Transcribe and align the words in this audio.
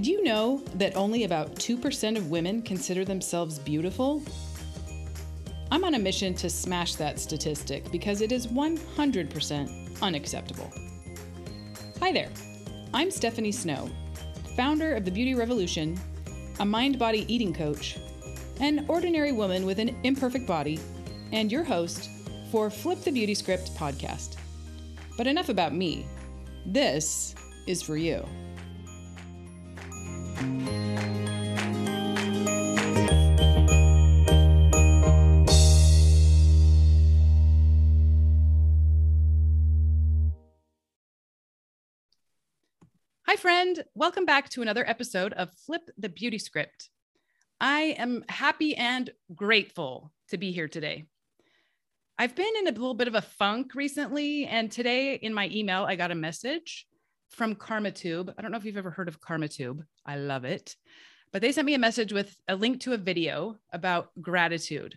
Did 0.00 0.06
you 0.06 0.24
know 0.24 0.62
that 0.76 0.96
only 0.96 1.24
about 1.24 1.56
2% 1.56 2.16
of 2.16 2.30
women 2.30 2.62
consider 2.62 3.04
themselves 3.04 3.58
beautiful? 3.58 4.22
I'm 5.70 5.84
on 5.84 5.92
a 5.92 5.98
mission 5.98 6.32
to 6.36 6.48
smash 6.48 6.94
that 6.94 7.20
statistic 7.20 7.92
because 7.92 8.22
it 8.22 8.32
is 8.32 8.46
100% 8.46 10.00
unacceptable. 10.00 10.72
Hi 11.98 12.12
there, 12.12 12.30
I'm 12.94 13.10
Stephanie 13.10 13.52
Snow, 13.52 13.90
founder 14.56 14.94
of 14.94 15.04
the 15.04 15.10
Beauty 15.10 15.34
Revolution, 15.34 16.00
a 16.60 16.64
mind 16.64 16.98
body 16.98 17.26
eating 17.28 17.52
coach, 17.52 17.98
an 18.58 18.86
ordinary 18.88 19.32
woman 19.32 19.66
with 19.66 19.78
an 19.78 19.94
imperfect 20.02 20.46
body, 20.46 20.80
and 21.32 21.52
your 21.52 21.62
host 21.62 22.08
for 22.50 22.70
Flip 22.70 23.02
the 23.02 23.12
Beauty 23.12 23.34
Script 23.34 23.74
podcast. 23.74 24.36
But 25.18 25.26
enough 25.26 25.50
about 25.50 25.74
me. 25.74 26.06
This 26.64 27.34
is 27.66 27.82
for 27.82 27.98
you. 27.98 28.26
Hi, 30.40 30.46
friend. 43.36 43.84
Welcome 43.94 44.24
back 44.24 44.48
to 44.50 44.62
another 44.62 44.88
episode 44.88 45.34
of 45.34 45.52
Flip 45.66 45.82
the 45.98 46.08
Beauty 46.08 46.38
Script. 46.38 46.88
I 47.60 47.94
am 47.98 48.24
happy 48.30 48.74
and 48.74 49.10
grateful 49.34 50.10
to 50.28 50.38
be 50.38 50.52
here 50.52 50.68
today. 50.68 51.04
I've 52.18 52.34
been 52.34 52.46
in 52.60 52.66
a 52.66 52.70
little 52.70 52.94
bit 52.94 53.08
of 53.08 53.14
a 53.14 53.20
funk 53.20 53.74
recently, 53.74 54.46
and 54.46 54.72
today 54.72 55.16
in 55.16 55.34
my 55.34 55.50
email, 55.52 55.84
I 55.84 55.96
got 55.96 56.10
a 56.10 56.14
message 56.14 56.86
from 57.30 57.54
KarmaTube. 57.54 58.34
I 58.36 58.42
don't 58.42 58.50
know 58.50 58.58
if 58.58 58.64
you've 58.64 58.76
ever 58.76 58.90
heard 58.90 59.08
of 59.08 59.20
KarmaTube. 59.20 59.82
I 60.04 60.16
love 60.16 60.44
it. 60.44 60.76
But 61.32 61.42
they 61.42 61.52
sent 61.52 61.66
me 61.66 61.74
a 61.74 61.78
message 61.78 62.12
with 62.12 62.36
a 62.48 62.56
link 62.56 62.80
to 62.80 62.92
a 62.92 62.98
video 62.98 63.56
about 63.72 64.10
gratitude. 64.20 64.96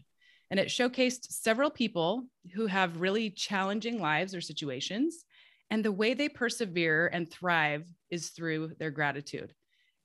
And 0.50 0.60
it 0.60 0.68
showcased 0.68 1.32
several 1.32 1.70
people 1.70 2.26
who 2.54 2.68
have 2.68 3.02
really 3.02 3.30
challenging 3.30 4.00
lives 4.00 4.36
or 4.36 4.42
situations 4.42 5.26
and 5.70 5.84
the 5.84 5.92
way 5.92 6.14
they 6.14 6.30
persevere 6.30 7.08
and 7.08 7.30
thrive 7.30 7.88
is 8.10 8.30
through 8.30 8.74
their 8.78 8.92
gratitude. 8.92 9.54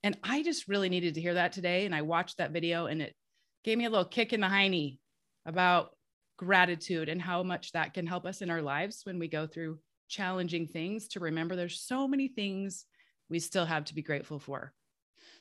And 0.03 0.17
I 0.23 0.41
just 0.43 0.67
really 0.67 0.89
needed 0.89 1.15
to 1.15 1.21
hear 1.21 1.33
that 1.35 1.51
today. 1.51 1.85
And 1.85 1.93
I 1.93 2.01
watched 2.03 2.37
that 2.37 2.51
video 2.51 2.85
and 2.85 3.01
it 3.01 3.15
gave 3.63 3.77
me 3.77 3.85
a 3.85 3.89
little 3.89 4.05
kick 4.05 4.33
in 4.33 4.39
the 4.39 4.47
hiney 4.47 4.97
about 5.45 5.91
gratitude 6.37 7.09
and 7.09 7.21
how 7.21 7.43
much 7.43 7.73
that 7.73 7.93
can 7.93 8.07
help 8.07 8.25
us 8.25 8.41
in 8.41 8.49
our 8.49 8.61
lives 8.61 9.01
when 9.03 9.19
we 9.19 9.27
go 9.27 9.45
through 9.45 9.77
challenging 10.09 10.67
things 10.67 11.07
to 11.09 11.19
remember 11.19 11.55
there's 11.55 11.79
so 11.79 12.07
many 12.07 12.27
things 12.27 12.85
we 13.29 13.39
still 13.39 13.65
have 13.65 13.85
to 13.85 13.95
be 13.95 14.01
grateful 14.01 14.39
for. 14.39 14.73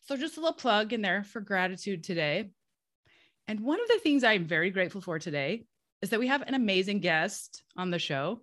So, 0.02 0.16
just 0.16 0.36
a 0.36 0.40
little 0.40 0.54
plug 0.54 0.92
in 0.92 1.02
there 1.02 1.24
for 1.24 1.40
gratitude 1.40 2.04
today. 2.04 2.50
And 3.48 3.60
one 3.60 3.80
of 3.80 3.88
the 3.88 3.98
things 3.98 4.24
I'm 4.24 4.44
very 4.44 4.70
grateful 4.70 5.00
for 5.00 5.18
today 5.18 5.64
is 6.02 6.10
that 6.10 6.20
we 6.20 6.28
have 6.28 6.42
an 6.42 6.54
amazing 6.54 7.00
guest 7.00 7.62
on 7.76 7.90
the 7.90 7.98
show. 7.98 8.40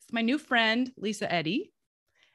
It's 0.00 0.12
my 0.12 0.22
new 0.22 0.38
friend, 0.38 0.90
Lisa 0.96 1.32
Eddy. 1.32 1.72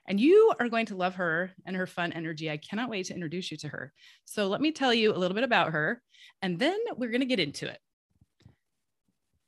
And 0.08 0.20
you 0.20 0.54
are 0.60 0.70
going 0.70 0.88
to 0.88 0.96
love 0.96 1.16
her 1.16 1.52
and 1.66 1.76
her 1.76 1.86
fun 1.86 2.12
energy. 2.12 2.50
I 2.50 2.58
cannot 2.58 2.90
wait 2.90 3.08
to 3.08 3.14
introduce 3.14 3.52
you 3.52 3.58
to 3.58 3.68
her. 3.68 3.94
So, 4.26 4.48
let 4.48 4.62
me 4.62 4.72
tell 4.72 4.94
you 4.94 5.14
a 5.14 5.18
little 5.18 5.36
bit 5.36 5.44
about 5.44 5.74
her, 5.74 6.02
and 6.42 6.60
then 6.60 6.78
we're 6.96 7.12
going 7.12 7.22
to 7.22 7.28
get 7.28 7.40
into 7.40 7.68
it. 7.68 7.80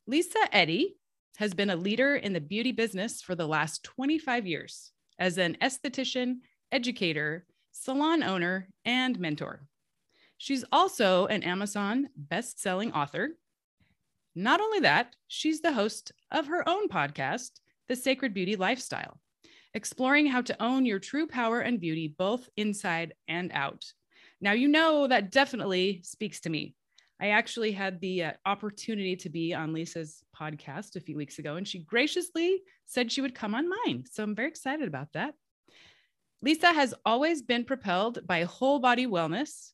Lisa 0.05 0.39
Eddy 0.51 0.97
has 1.37 1.53
been 1.53 1.69
a 1.69 1.75
leader 1.75 2.15
in 2.15 2.33
the 2.33 2.41
beauty 2.41 2.71
business 2.71 3.21
for 3.21 3.35
the 3.35 3.47
last 3.47 3.83
25 3.83 4.45
years 4.45 4.91
as 5.19 5.37
an 5.37 5.57
esthetician, 5.61 6.37
educator, 6.71 7.45
salon 7.71 8.23
owner, 8.23 8.69
and 8.85 9.19
mentor. 9.19 9.65
She's 10.37 10.65
also 10.71 11.25
an 11.27 11.43
Amazon 11.43 12.09
best-selling 12.15 12.91
author. 12.91 13.37
Not 14.35 14.61
only 14.61 14.79
that, 14.81 15.15
she's 15.27 15.61
the 15.61 15.73
host 15.73 16.11
of 16.31 16.47
her 16.47 16.67
own 16.67 16.89
podcast, 16.89 17.51
the 17.87 17.95
Sacred 17.95 18.33
Beauty 18.33 18.55
Lifestyle, 18.55 19.19
exploring 19.73 20.27
how 20.27 20.41
to 20.41 20.63
own 20.63 20.85
your 20.85 20.99
true 20.99 21.27
power 21.27 21.61
and 21.61 21.79
beauty 21.79 22.13
both 22.17 22.49
inside 22.57 23.13
and 23.27 23.51
out. 23.53 23.85
Now, 24.41 24.51
you 24.51 24.67
know 24.67 25.07
that 25.07 25.31
definitely 25.31 26.01
speaks 26.03 26.41
to 26.41 26.49
me. 26.49 26.75
I 27.19 27.29
actually 27.29 27.71
had 27.71 28.01
the 28.01 28.23
uh, 28.23 28.31
opportunity 28.45 29.15
to 29.17 29.29
be 29.29 29.53
on 29.53 29.73
Lisa's 29.73 30.23
podcast 30.37 30.95
a 30.95 30.99
few 30.99 31.15
weeks 31.15 31.39
ago, 31.39 31.55
and 31.55 31.67
she 31.67 31.79
graciously 31.79 32.61
said 32.85 33.11
she 33.11 33.21
would 33.21 33.35
come 33.35 33.55
on 33.55 33.69
mine. 33.69 34.03
So 34.11 34.23
I'm 34.23 34.35
very 34.35 34.49
excited 34.49 34.87
about 34.87 35.13
that. 35.13 35.35
Lisa 36.41 36.73
has 36.73 36.93
always 37.05 37.41
been 37.41 37.63
propelled 37.63 38.27
by 38.27 38.43
whole 38.43 38.79
body 38.79 39.07
wellness 39.07 39.71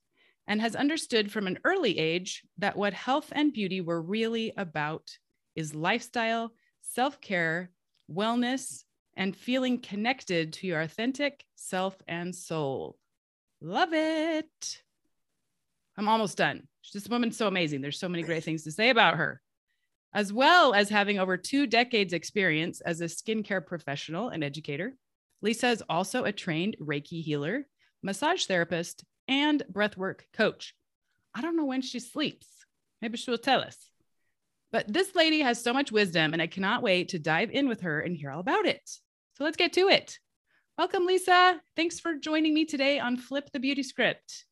and 0.48 0.62
has 0.62 0.76
understood 0.76 1.32
from 1.32 1.48
an 1.48 1.58
early 1.64 1.98
age 1.98 2.44
that 2.58 2.78
what 2.78 2.94
health 2.94 3.32
and 3.32 3.54
beauty 3.54 3.82
were 3.82 4.02
really 4.02 4.54
about 4.58 5.10
is 5.56 5.74
lifestyle, 5.74 6.52
self 6.82 7.20
care, 7.22 7.72
wellness, 8.12 8.84
and 9.16 9.36
feeling 9.36 9.80
connected 9.80 10.54
to 10.54 10.68
your 10.68 10.82
authentic 10.82 11.44
self 11.56 11.96
and 12.08 12.36
soul. 12.36 12.98
Love 13.62 13.94
it. 13.94 14.82
I'm 15.98 16.08
almost 16.08 16.38
done. 16.38 16.68
This 16.94 17.08
woman's 17.08 17.38
so 17.38 17.48
amazing. 17.48 17.82
There's 17.82 18.00
so 18.00 18.10
many 18.10 18.24
great 18.24 18.44
things 18.44 18.64
to 18.64 18.72
say 18.72 18.90
about 18.90 19.18
her, 19.18 19.42
as 20.14 20.34
well 20.34 20.74
as 20.74 20.90
having 20.90 21.20
over 21.20 21.38
two 21.38 21.68
decades 21.68 22.14
experience 22.14 22.82
as 22.82 23.02
a 23.02 23.06
skincare 23.06 23.66
professional 23.66 24.30
and 24.30 24.44
educator. 24.44 24.96
Lisa 25.42 25.70
is 25.70 25.84
also 25.88 26.26
a 26.26 26.32
trained 26.32 26.76
Reiki 26.82 27.24
healer, 27.24 27.66
massage 28.04 28.46
therapist, 28.46 29.04
and 29.28 29.64
breathwork 29.72 30.22
coach. 30.34 30.76
I 31.34 31.42
don't 31.42 31.56
know 31.56 31.66
when 31.66 31.82
she 31.82 32.00
sleeps. 32.00 32.48
Maybe 33.02 33.18
she 33.18 33.32
will 33.32 33.38
tell 33.38 33.62
us. 33.62 33.78
But 34.72 34.92
this 34.92 35.16
lady 35.16 35.42
has 35.42 35.62
so 35.62 35.74
much 35.74 35.92
wisdom, 35.92 36.34
and 36.34 36.42
I 36.42 36.48
cannot 36.48 36.84
wait 36.84 37.10
to 37.10 37.20
dive 37.20 37.52
in 37.52 37.68
with 37.68 37.82
her 37.82 38.02
and 38.02 38.16
hear 38.16 38.32
all 38.32 38.40
about 38.40 38.66
it. 38.66 38.82
So 39.36 39.44
let's 39.44 39.58
get 39.58 39.74
to 39.74 39.88
it. 39.88 40.20
Welcome, 40.78 41.06
Lisa. 41.06 41.62
Thanks 41.76 42.00
for 42.00 42.16
joining 42.16 42.54
me 42.54 42.66
today 42.66 43.00
on 43.00 43.18
Flip 43.18 43.50
the 43.52 43.60
Beauty 43.60 43.84
Script. 43.84 44.46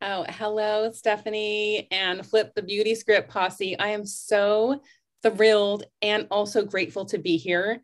Oh, 0.00 0.24
hello, 0.28 0.92
Stephanie 0.92 1.88
and 1.90 2.24
Flip 2.24 2.54
the 2.54 2.62
Beauty 2.62 2.94
Script 2.94 3.28
Posse. 3.28 3.76
I 3.80 3.88
am 3.88 4.06
so 4.06 4.80
thrilled 5.24 5.86
and 6.02 6.28
also 6.30 6.64
grateful 6.64 7.04
to 7.06 7.18
be 7.18 7.36
here. 7.36 7.82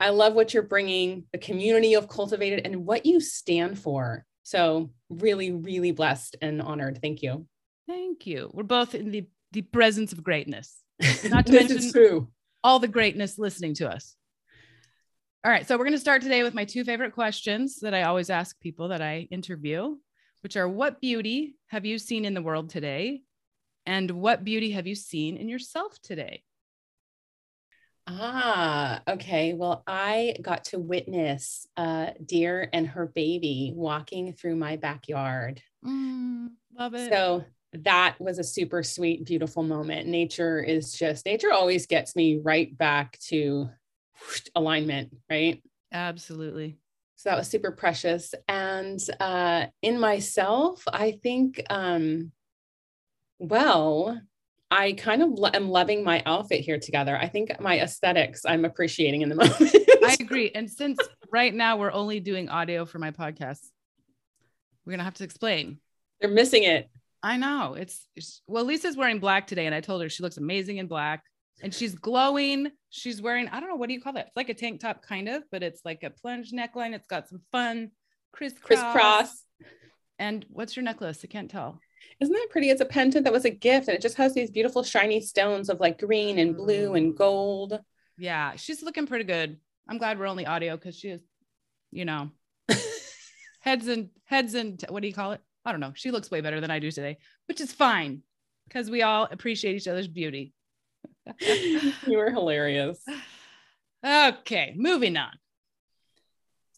I 0.00 0.08
love 0.08 0.32
what 0.32 0.54
you're 0.54 0.62
bringing, 0.62 1.24
the 1.32 1.38
community 1.38 1.92
of 1.94 2.08
Cultivated, 2.08 2.62
and 2.64 2.86
what 2.86 3.04
you 3.04 3.20
stand 3.20 3.78
for. 3.78 4.24
So, 4.42 4.90
really, 5.10 5.52
really 5.52 5.92
blessed 5.92 6.36
and 6.40 6.62
honored. 6.62 6.98
Thank 7.02 7.20
you. 7.20 7.46
Thank 7.86 8.26
you. 8.26 8.50
We're 8.54 8.62
both 8.62 8.94
in 8.94 9.10
the, 9.10 9.26
the 9.52 9.60
presence 9.60 10.12
of 10.12 10.24
greatness. 10.24 10.82
Not 11.28 11.44
to 11.44 11.52
mention 11.52 11.92
true. 11.92 12.28
all 12.64 12.78
the 12.78 12.88
greatness 12.88 13.38
listening 13.38 13.74
to 13.74 13.90
us. 13.90 14.16
All 15.44 15.50
right. 15.50 15.68
So, 15.68 15.76
we're 15.76 15.84
going 15.84 15.92
to 15.92 15.98
start 15.98 16.22
today 16.22 16.42
with 16.42 16.54
my 16.54 16.64
two 16.64 16.84
favorite 16.84 17.12
questions 17.12 17.80
that 17.80 17.92
I 17.92 18.04
always 18.04 18.30
ask 18.30 18.58
people 18.60 18.88
that 18.88 19.02
I 19.02 19.28
interview, 19.30 19.96
which 20.42 20.56
are 20.56 20.68
what 20.68 21.00
beauty 21.00 21.56
have 21.68 21.84
you 21.84 21.98
seen 21.98 22.24
in 22.24 22.34
the 22.34 22.42
world 22.42 22.70
today? 22.70 23.22
And 23.86 24.10
what 24.10 24.44
beauty 24.44 24.72
have 24.72 24.86
you 24.86 24.94
seen 24.94 25.36
in 25.36 25.48
yourself 25.48 26.00
today? 26.02 26.44
Ah, 28.06 29.02
okay. 29.06 29.54
Well, 29.54 29.84
I 29.86 30.34
got 30.42 30.64
to 30.66 30.78
witness 30.78 31.66
a 31.76 32.12
deer 32.24 32.68
and 32.72 32.88
her 32.88 33.06
baby 33.06 33.72
walking 33.74 34.32
through 34.32 34.56
my 34.56 34.76
backyard. 34.76 35.62
Mm, 35.84 36.48
love 36.76 36.94
it. 36.94 37.08
So 37.08 37.44
that 37.72 38.16
was 38.18 38.38
a 38.40 38.44
super 38.44 38.82
sweet, 38.82 39.24
beautiful 39.24 39.62
moment. 39.62 40.08
Nature 40.08 40.60
is 40.60 40.92
just, 40.92 41.24
nature 41.24 41.52
always 41.52 41.86
gets 41.86 42.16
me 42.16 42.40
right 42.42 42.76
back 42.76 43.16
to 43.28 43.70
alignment, 44.56 45.16
right? 45.30 45.62
Absolutely. 45.92 46.79
So 47.20 47.28
that 47.28 47.36
was 47.36 47.48
super 47.48 47.70
precious. 47.70 48.34
And 48.48 48.98
uh, 49.20 49.66
in 49.82 50.00
myself, 50.00 50.82
I 50.90 51.18
think, 51.22 51.62
um, 51.68 52.32
well, 53.38 54.18
I 54.70 54.94
kind 54.94 55.22
of 55.22 55.28
lo- 55.32 55.50
am 55.52 55.68
loving 55.68 56.02
my 56.02 56.22
outfit 56.24 56.60
here 56.60 56.78
together. 56.78 57.14
I 57.14 57.28
think 57.28 57.60
my 57.60 57.78
aesthetics 57.78 58.46
I'm 58.46 58.64
appreciating 58.64 59.20
in 59.20 59.28
the 59.28 59.34
moment. 59.34 59.76
I 60.02 60.16
agree. 60.18 60.50
And 60.54 60.70
since 60.70 60.98
right 61.30 61.52
now 61.52 61.76
we're 61.76 61.92
only 61.92 62.20
doing 62.20 62.48
audio 62.48 62.86
for 62.86 62.98
my 62.98 63.10
podcast, 63.10 63.68
we're 64.86 64.92
gonna 64.94 65.04
have 65.04 65.12
to 65.14 65.24
explain. 65.24 65.78
They're 66.22 66.30
missing 66.30 66.62
it. 66.62 66.88
I 67.22 67.36
know. 67.36 67.74
It's, 67.74 68.08
it's 68.16 68.40
well, 68.46 68.64
Lisa's 68.64 68.96
wearing 68.96 69.18
black 69.20 69.46
today, 69.46 69.66
and 69.66 69.74
I 69.74 69.82
told 69.82 70.00
her 70.00 70.08
she 70.08 70.22
looks 70.22 70.38
amazing 70.38 70.78
in 70.78 70.86
black. 70.86 71.22
And 71.62 71.74
she's 71.74 71.94
glowing. 71.94 72.70
She's 72.90 73.20
wearing, 73.20 73.48
I 73.48 73.60
don't 73.60 73.68
know, 73.68 73.76
what 73.76 73.88
do 73.88 73.94
you 73.94 74.00
call 74.00 74.14
that? 74.14 74.28
It's 74.28 74.36
like 74.36 74.48
a 74.48 74.54
tank 74.54 74.80
top, 74.80 75.02
kind 75.02 75.28
of, 75.28 75.42
but 75.50 75.62
it's 75.62 75.82
like 75.84 76.02
a 76.02 76.10
plunge 76.10 76.52
neckline. 76.52 76.94
It's 76.94 77.06
got 77.06 77.28
some 77.28 77.40
fun 77.52 77.90
crisscross. 78.32 78.80
Crisscross. 78.80 79.44
And 80.18 80.44
what's 80.50 80.76
your 80.76 80.84
necklace? 80.84 81.20
I 81.24 81.28
can't 81.28 81.50
tell. 81.50 81.80
Isn't 82.20 82.32
that 82.32 82.48
pretty? 82.50 82.70
It's 82.70 82.80
a 82.80 82.86
pendant 82.86 83.24
that 83.24 83.32
was 83.32 83.44
a 83.44 83.50
gift 83.50 83.88
and 83.88 83.96
it 83.96 84.02
just 84.02 84.16
has 84.16 84.34
these 84.34 84.50
beautiful 84.50 84.82
shiny 84.82 85.20
stones 85.20 85.68
of 85.68 85.80
like 85.80 86.00
green 86.00 86.38
and 86.38 86.56
blue 86.56 86.94
and 86.94 87.16
gold. 87.16 87.78
Yeah, 88.18 88.56
she's 88.56 88.82
looking 88.82 89.06
pretty 89.06 89.24
good. 89.24 89.58
I'm 89.88 89.98
glad 89.98 90.18
we're 90.18 90.26
only 90.26 90.46
audio 90.46 90.76
because 90.76 90.96
she 90.96 91.08
is, 91.08 91.22
you 91.90 92.04
know, 92.04 92.30
heads 93.60 93.88
and 93.88 94.10
heads 94.24 94.54
and 94.54 94.82
what 94.88 95.00
do 95.00 95.08
you 95.08 95.14
call 95.14 95.32
it? 95.32 95.40
I 95.64 95.72
don't 95.72 95.80
know. 95.80 95.92
She 95.94 96.10
looks 96.10 96.30
way 96.30 96.40
better 96.40 96.60
than 96.60 96.70
I 96.70 96.78
do 96.78 96.90
today, 96.90 97.18
which 97.46 97.60
is 97.60 97.72
fine 97.72 98.22
because 98.68 98.90
we 98.90 99.02
all 99.02 99.26
appreciate 99.30 99.76
each 99.76 99.88
other's 99.88 100.08
beauty. 100.08 100.52
you 101.40 102.18
were 102.18 102.30
hilarious. 102.30 102.98
Okay, 104.04 104.74
moving 104.76 105.16
on. 105.16 105.32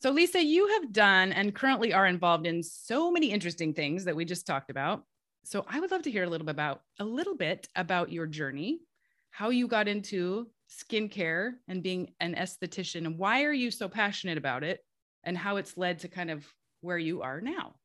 So, 0.03 0.11
Lisa, 0.11 0.43
you 0.43 0.67
have 0.67 0.93
done 0.93 1.33
and 1.33 1.55
currently 1.55 1.93
are 1.93 2.06
involved 2.06 2.47
in 2.47 2.62
so 2.62 3.12
many 3.12 3.31
interesting 3.31 3.73
things 3.73 4.05
that 4.05 4.17
we 4.17 4.25
just 4.25 4.47
talked 4.47 4.71
about. 4.71 5.05
So, 5.44 5.65
I 5.69 5.79
would 5.79 5.93
love 5.93 6.03
to 6.03 6.11
hear 6.11 6.25
a 6.25 6.29
little 6.29 6.44
bit 6.44 6.55
about 6.55 6.83
a 6.99 7.05
little 7.05 7.37
bit 7.37 7.69
about 7.77 8.11
your 8.11 8.27
journey, 8.27 8.81
how 9.31 9.50
you 9.50 9.69
got 9.69 9.87
into 9.87 10.49
skincare 10.69 11.53
and 11.69 11.83
being 11.83 12.15
an 12.19 12.35
esthetician, 12.35 13.06
and 13.06 13.17
why 13.17 13.44
are 13.44 13.53
you 13.53 13.71
so 13.71 13.89
passionate 13.89 14.39
about 14.39 14.65
it, 14.65 14.81
and 15.23 15.39
how 15.39 15.56
it's 15.56 15.77
led 15.77 16.00
to 16.00 16.09
kind 16.09 16.31
of 16.31 16.44
where 16.81 16.99
you 16.99 17.23
are 17.23 17.41
now. 17.41 17.77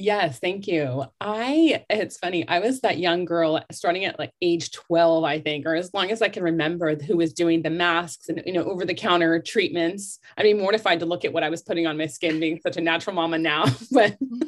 Yes, 0.00 0.38
thank 0.38 0.68
you. 0.68 1.06
I 1.20 1.84
it's 1.90 2.18
funny. 2.18 2.46
I 2.46 2.60
was 2.60 2.82
that 2.82 2.98
young 2.98 3.24
girl 3.24 3.60
starting 3.72 4.04
at 4.04 4.16
like 4.16 4.30
age 4.40 4.70
12, 4.70 5.24
I 5.24 5.40
think, 5.40 5.66
or 5.66 5.74
as 5.74 5.92
long 5.92 6.12
as 6.12 6.22
I 6.22 6.28
can 6.28 6.44
remember, 6.44 6.94
who 6.94 7.16
was 7.16 7.32
doing 7.32 7.62
the 7.62 7.70
masks 7.70 8.28
and 8.28 8.40
you 8.46 8.52
know 8.52 8.62
over 8.62 8.84
the 8.84 8.94
counter 8.94 9.42
treatments. 9.42 10.20
I'd 10.36 10.44
be 10.44 10.54
mortified 10.54 11.00
to 11.00 11.06
look 11.06 11.24
at 11.24 11.32
what 11.32 11.42
I 11.42 11.50
was 11.50 11.62
putting 11.62 11.88
on 11.88 11.98
my 11.98 12.06
skin, 12.06 12.38
being 12.38 12.60
such 12.62 12.76
a 12.76 12.80
natural 12.80 13.16
mama 13.16 13.38
now. 13.38 13.64
but 13.90 14.12
mm-hmm. 14.12 14.38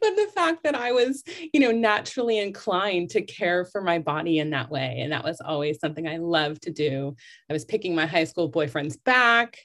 but 0.00 0.16
the 0.16 0.30
fact 0.34 0.64
that 0.64 0.74
I 0.74 0.90
was, 0.90 1.22
you 1.52 1.60
know, 1.60 1.70
naturally 1.70 2.38
inclined 2.38 3.10
to 3.10 3.22
care 3.22 3.64
for 3.66 3.80
my 3.80 4.00
body 4.00 4.40
in 4.40 4.50
that 4.50 4.68
way. 4.68 4.98
And 4.98 5.12
that 5.12 5.22
was 5.22 5.40
always 5.40 5.78
something 5.78 6.08
I 6.08 6.16
loved 6.16 6.62
to 6.62 6.72
do. 6.72 7.14
I 7.48 7.52
was 7.52 7.64
picking 7.64 7.94
my 7.94 8.06
high 8.06 8.24
school 8.24 8.48
boyfriend's 8.48 8.96
back. 8.96 9.58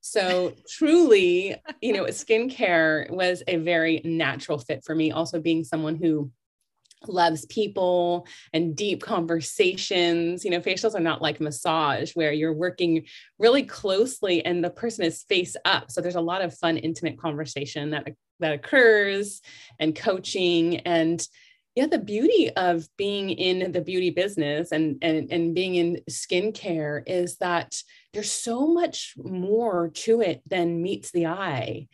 So 0.00 0.54
truly, 0.68 1.56
you 1.80 1.92
know, 1.92 2.04
skincare 2.04 3.10
was 3.10 3.42
a 3.46 3.56
very 3.56 4.00
natural 4.04 4.58
fit 4.58 4.82
for 4.84 4.94
me. 4.94 5.12
Also 5.12 5.40
being 5.40 5.64
someone 5.64 5.96
who 5.96 6.30
loves 7.08 7.46
people 7.46 8.26
and 8.52 8.76
deep 8.76 9.02
conversations. 9.02 10.44
You 10.44 10.50
know, 10.50 10.60
facials 10.60 10.94
are 10.94 11.00
not 11.00 11.22
like 11.22 11.40
massage 11.40 12.12
where 12.12 12.32
you're 12.32 12.52
working 12.52 13.06
really 13.38 13.62
closely 13.62 14.44
and 14.44 14.62
the 14.62 14.70
person 14.70 15.04
is 15.04 15.22
face 15.24 15.56
up. 15.64 15.90
So 15.90 16.00
there's 16.00 16.16
a 16.16 16.20
lot 16.20 16.42
of 16.42 16.56
fun, 16.58 16.76
intimate 16.76 17.18
conversation 17.18 17.90
that 17.90 18.08
that 18.40 18.52
occurs 18.52 19.42
and 19.78 19.94
coaching 19.94 20.78
and 20.78 21.26
yeah 21.74 21.86
the 21.86 21.98
beauty 21.98 22.50
of 22.56 22.86
being 22.96 23.30
in 23.30 23.72
the 23.72 23.80
beauty 23.80 24.10
business 24.10 24.72
and 24.72 24.98
and 25.02 25.30
and 25.30 25.54
being 25.54 25.74
in 25.76 26.00
skincare 26.10 27.02
is 27.06 27.36
that 27.36 27.76
there's 28.12 28.30
so 28.30 28.66
much 28.66 29.14
more 29.16 29.90
to 29.94 30.20
it 30.20 30.42
than 30.46 30.82
meets 30.82 31.10
the 31.10 31.26
eye 31.26 31.86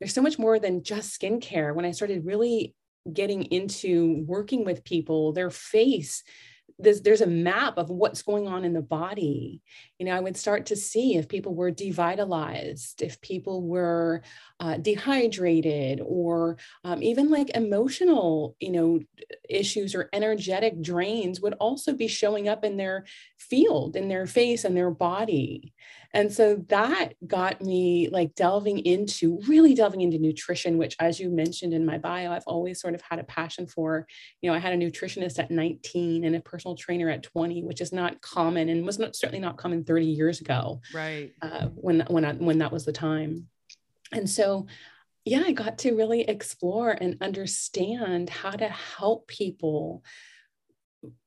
there's 0.00 0.14
so 0.14 0.22
much 0.22 0.38
more 0.38 0.58
than 0.58 0.82
just 0.82 1.18
skincare 1.18 1.74
when 1.74 1.84
i 1.84 1.90
started 1.90 2.24
really 2.24 2.74
getting 3.12 3.42
into 3.44 4.24
working 4.26 4.64
with 4.64 4.84
people 4.84 5.32
their 5.32 5.50
face 5.50 6.22
there's, 6.78 7.02
there's 7.02 7.20
a 7.20 7.26
map 7.26 7.78
of 7.78 7.90
what's 7.90 8.22
going 8.22 8.48
on 8.48 8.64
in 8.64 8.72
the 8.72 8.82
body. 8.82 9.62
You 9.98 10.06
know, 10.06 10.12
I 10.12 10.20
would 10.20 10.36
start 10.36 10.66
to 10.66 10.76
see 10.76 11.16
if 11.16 11.28
people 11.28 11.54
were 11.54 11.70
devitalized, 11.70 13.00
if 13.00 13.20
people 13.20 13.62
were 13.62 14.22
uh, 14.60 14.76
dehydrated, 14.76 16.00
or 16.04 16.56
um, 16.84 17.02
even 17.02 17.30
like 17.30 17.50
emotional, 17.50 18.56
you 18.60 18.70
know, 18.70 19.00
issues 19.48 19.94
or 19.94 20.08
energetic 20.12 20.80
drains 20.80 21.40
would 21.40 21.54
also 21.54 21.92
be 21.92 22.06
showing 22.06 22.48
up 22.48 22.64
in 22.64 22.76
their 22.76 23.04
field, 23.38 23.96
in 23.96 24.08
their 24.08 24.26
face 24.26 24.64
and 24.64 24.76
their 24.76 24.90
body. 24.90 25.74
And 26.14 26.32
so 26.32 26.64
that 26.68 27.14
got 27.26 27.60
me 27.60 28.08
like 28.08 28.36
delving 28.36 28.78
into 28.78 29.40
really 29.48 29.74
delving 29.74 30.00
into 30.00 30.18
nutrition, 30.18 30.78
which, 30.78 30.94
as 31.00 31.18
you 31.18 31.28
mentioned 31.28 31.74
in 31.74 31.84
my 31.84 31.98
bio, 31.98 32.30
I've 32.30 32.46
always 32.46 32.80
sort 32.80 32.94
of 32.94 33.02
had 33.02 33.18
a 33.18 33.24
passion 33.24 33.66
for. 33.66 34.06
You 34.40 34.50
know, 34.50 34.56
I 34.56 34.60
had 34.60 34.72
a 34.72 34.76
nutritionist 34.76 35.40
at 35.40 35.50
19 35.50 36.24
and 36.24 36.36
a 36.36 36.40
personal 36.40 36.76
trainer 36.76 37.10
at 37.10 37.24
20, 37.24 37.64
which 37.64 37.80
is 37.80 37.92
not 37.92 38.20
common 38.20 38.68
and 38.68 38.86
was 38.86 39.00
not, 39.00 39.16
certainly 39.16 39.40
not 39.40 39.56
common 39.56 39.82
30 39.82 40.06
years 40.06 40.40
ago. 40.40 40.80
Right. 40.94 41.32
Uh, 41.42 41.66
when 41.74 42.04
when 42.08 42.24
I, 42.24 42.34
when 42.34 42.58
that 42.58 42.70
was 42.70 42.84
the 42.84 42.92
time, 42.92 43.48
and 44.14 44.28
so 44.28 44.66
yeah, 45.24 45.42
I 45.46 45.52
got 45.52 45.78
to 45.78 45.96
really 45.96 46.20
explore 46.22 46.90
and 46.90 47.16
understand 47.22 48.28
how 48.28 48.50
to 48.50 48.68
help 48.68 49.26
people 49.26 50.04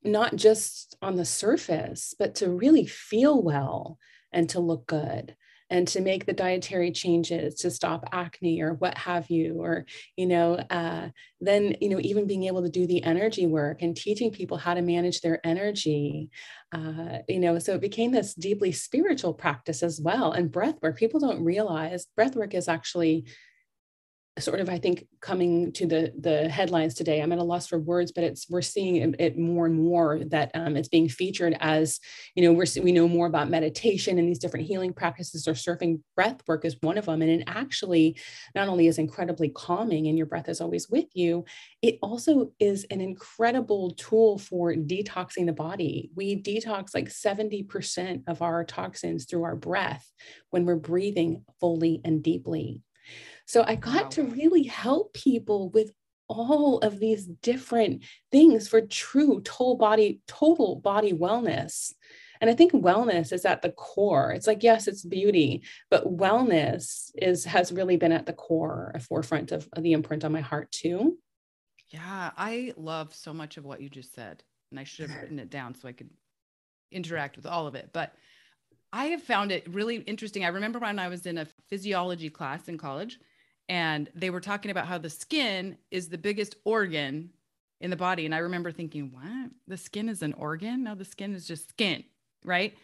not 0.03 0.35
just 0.35 0.95
on 1.01 1.15
the 1.15 1.25
surface, 1.25 2.13
but 2.17 2.35
to 2.35 2.49
really 2.49 2.85
feel 2.85 3.41
well 3.41 3.97
and 4.31 4.49
to 4.51 4.59
look 4.59 4.85
good 4.85 5.35
and 5.69 5.87
to 5.87 6.01
make 6.01 6.25
the 6.25 6.33
dietary 6.33 6.91
changes 6.91 7.55
to 7.55 7.69
stop 7.71 8.07
acne 8.11 8.61
or 8.61 8.73
what 8.73 8.97
have 8.97 9.29
you 9.29 9.61
or 9.61 9.85
you 10.15 10.25
know 10.25 10.53
uh, 10.69 11.09
then 11.41 11.75
you 11.81 11.89
know 11.89 11.99
even 12.01 12.27
being 12.27 12.45
able 12.45 12.63
to 12.63 12.69
do 12.69 12.87
the 12.87 13.03
energy 13.03 13.45
work 13.45 13.81
and 13.81 13.95
teaching 13.95 14.31
people 14.31 14.57
how 14.57 14.73
to 14.73 14.81
manage 14.81 15.21
their 15.21 15.45
energy 15.45 16.29
uh, 16.73 17.19
you 17.27 17.39
know 17.39 17.59
so 17.59 17.73
it 17.73 17.81
became 17.81 18.11
this 18.11 18.33
deeply 18.33 18.71
spiritual 18.71 19.33
practice 19.33 19.83
as 19.83 19.99
well 20.01 20.31
and 20.31 20.51
breath 20.51 20.75
work. 20.81 20.97
People 20.97 21.19
don't 21.19 21.43
realize 21.43 22.05
breath 22.15 22.35
work 22.35 22.53
is 22.53 22.67
actually 22.67 23.25
sort 24.39 24.59
of 24.59 24.69
i 24.69 24.77
think 24.77 25.05
coming 25.21 25.71
to 25.71 25.85
the 25.85 26.13
the 26.19 26.47
headlines 26.49 26.93
today 26.93 27.21
i'm 27.21 27.31
at 27.31 27.39
a 27.39 27.43
loss 27.43 27.67
for 27.67 27.79
words 27.79 28.11
but 28.11 28.23
it's 28.23 28.49
we're 28.49 28.61
seeing 28.61 29.15
it 29.19 29.37
more 29.37 29.65
and 29.65 29.75
more 29.75 30.19
that 30.25 30.51
um, 30.53 30.75
it's 30.75 30.89
being 30.89 31.09
featured 31.09 31.55
as 31.59 31.99
you 32.35 32.43
know 32.43 32.53
we're 32.53 32.65
we 32.81 32.91
know 32.91 33.07
more 33.07 33.27
about 33.27 33.49
meditation 33.49 34.19
and 34.19 34.27
these 34.27 34.39
different 34.39 34.65
healing 34.65 34.93
practices 34.93 35.47
or 35.47 35.53
surfing 35.53 35.99
breath 36.15 36.41
work 36.47 36.65
is 36.65 36.77
one 36.81 36.97
of 36.97 37.05
them. 37.05 37.21
And 37.21 37.31
it 37.31 37.43
actually 37.47 38.19
not 38.55 38.67
only 38.67 38.87
is 38.87 38.97
incredibly 38.97 39.49
calming 39.49 40.07
and 40.07 40.17
your 40.17 40.27
breath 40.27 40.49
is 40.49 40.61
always 40.61 40.89
with 40.89 41.07
you 41.13 41.45
it 41.81 41.99
also 42.01 42.51
is 42.59 42.85
an 42.89 43.01
incredible 43.01 43.91
tool 43.91 44.39
for 44.39 44.73
detoxing 44.73 45.45
the 45.45 45.53
body. 45.53 46.09
We 46.15 46.41
detox 46.41 46.93
like 46.93 47.09
70% 47.09 48.23
of 48.27 48.41
our 48.41 48.63
toxins 48.63 49.25
through 49.25 49.43
our 49.43 49.55
breath 49.55 50.11
when 50.49 50.65
we're 50.65 50.75
breathing 50.75 51.43
fully 51.59 52.01
and 52.03 52.23
deeply 52.23 52.81
so 53.47 53.63
I 53.65 53.75
got 53.75 54.03
wow. 54.03 54.09
to 54.09 54.23
really 54.23 54.63
help 54.63 55.13
people 55.13 55.69
with 55.69 55.91
all 56.27 56.79
of 56.79 56.99
these 56.99 57.25
different 57.25 58.03
things 58.29 58.67
for 58.67 58.81
true 58.81 59.41
total 59.41 59.77
body, 59.77 60.19
total 60.27 60.75
body 60.75 61.13
wellness. 61.13 61.93
And 62.41 62.49
I 62.49 62.53
think 62.53 62.73
wellness 62.73 63.31
is 63.31 63.45
at 63.45 63.61
the 63.61 63.71
core. 63.71 64.31
It's 64.31 64.47
like, 64.47 64.63
yes, 64.63 64.87
it's 64.87 65.03
beauty, 65.03 65.63
but 65.89 66.05
wellness 66.05 67.09
is 67.15 67.45
has 67.45 67.71
really 67.71 67.95
been 67.95 68.11
at 68.11 68.25
the 68.25 68.33
core, 68.33 68.91
a 68.93 68.99
forefront 68.99 69.53
of, 69.53 69.67
of 69.73 69.81
the 69.81 69.93
imprint 69.93 70.25
on 70.25 70.33
my 70.33 70.41
heart 70.41 70.69
too. 70.71 71.17
Yeah, 71.89 72.31
I 72.35 72.73
love 72.75 73.15
so 73.15 73.33
much 73.33 73.55
of 73.55 73.63
what 73.63 73.81
you 73.81 73.89
just 73.89 74.13
said. 74.13 74.43
And 74.71 74.79
I 74.79 74.83
should 74.83 75.09
have 75.09 75.21
written 75.21 75.39
it 75.39 75.49
down 75.49 75.73
so 75.73 75.87
I 75.87 75.93
could 75.93 76.09
interact 76.91 77.37
with 77.37 77.45
all 77.45 77.65
of 77.65 77.75
it. 77.75 77.91
But 77.93 78.13
I 78.91 79.05
have 79.05 79.23
found 79.23 79.53
it 79.53 79.73
really 79.73 79.95
interesting. 79.97 80.43
I 80.43 80.49
remember 80.49 80.79
when 80.79 80.99
I 80.99 81.07
was 81.07 81.25
in 81.25 81.37
a 81.37 81.47
physiology 81.69 82.29
class 82.29 82.67
in 82.67 82.77
college 82.77 83.17
and 83.69 84.09
they 84.15 84.29
were 84.29 84.39
talking 84.39 84.71
about 84.71 84.87
how 84.87 84.97
the 84.97 85.09
skin 85.09 85.77
is 85.91 86.09
the 86.09 86.17
biggest 86.17 86.55
organ 86.63 87.31
in 87.79 87.89
the 87.89 87.95
body. 87.95 88.25
And 88.25 88.33
i 88.33 88.39
remember 88.39 88.71
thinking 88.71 89.11
what? 89.11 89.51
The 89.67 89.77
skin 89.77 90.09
is 90.09 90.21
an 90.21 90.33
organ? 90.33 90.83
No 90.83 90.95
the 90.95 91.05
skin 91.05 91.33
is 91.33 91.47
just 91.47 91.69
skin 91.69 92.03
right? 92.43 92.75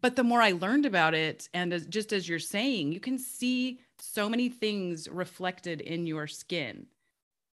But 0.00 0.14
the 0.16 0.24
more 0.24 0.40
i 0.40 0.52
learned 0.52 0.86
about 0.86 1.14
it 1.14 1.48
and 1.52 1.72
as, 1.72 1.84
just 1.86 2.12
as 2.12 2.28
you're 2.28 2.38
saying 2.38 2.92
you 2.92 3.00
can 3.00 3.18
see 3.18 3.80
so 3.98 4.28
many 4.28 4.48
things 4.48 5.08
reflected 5.08 5.80
in 5.80 6.06
your 6.06 6.26
skin 6.26 6.86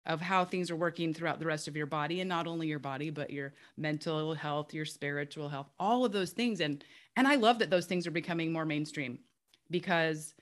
of 0.05 0.19
how 0.19 0.43
things 0.43 0.69
are 0.69 0.75
working 0.75 1.13
throughout 1.13 1.39
the 1.39 1.45
rest 1.45 1.67
of 1.67 1.77
your 1.77 1.85
body 1.85 2.19
and 2.19 2.27
not 2.27 2.47
only 2.47 2.67
your 2.67 2.79
body 2.79 3.11
but 3.11 3.29
your 3.29 3.53
mental 3.77 4.33
health 4.33 4.73
your 4.73 4.85
spiritual 4.85 5.47
health 5.47 5.69
all 5.79 6.05
of 6.05 6.11
those 6.11 6.31
things. 6.31 6.59
And 6.59 6.83
and 7.15 7.27
i 7.27 7.35
love 7.35 7.59
that 7.59 7.69
those 7.69 7.85
things 7.85 8.07
are 8.07 8.11
becoming 8.11 8.51
more 8.51 8.65
mainstream 8.65 9.19
because 9.69 10.33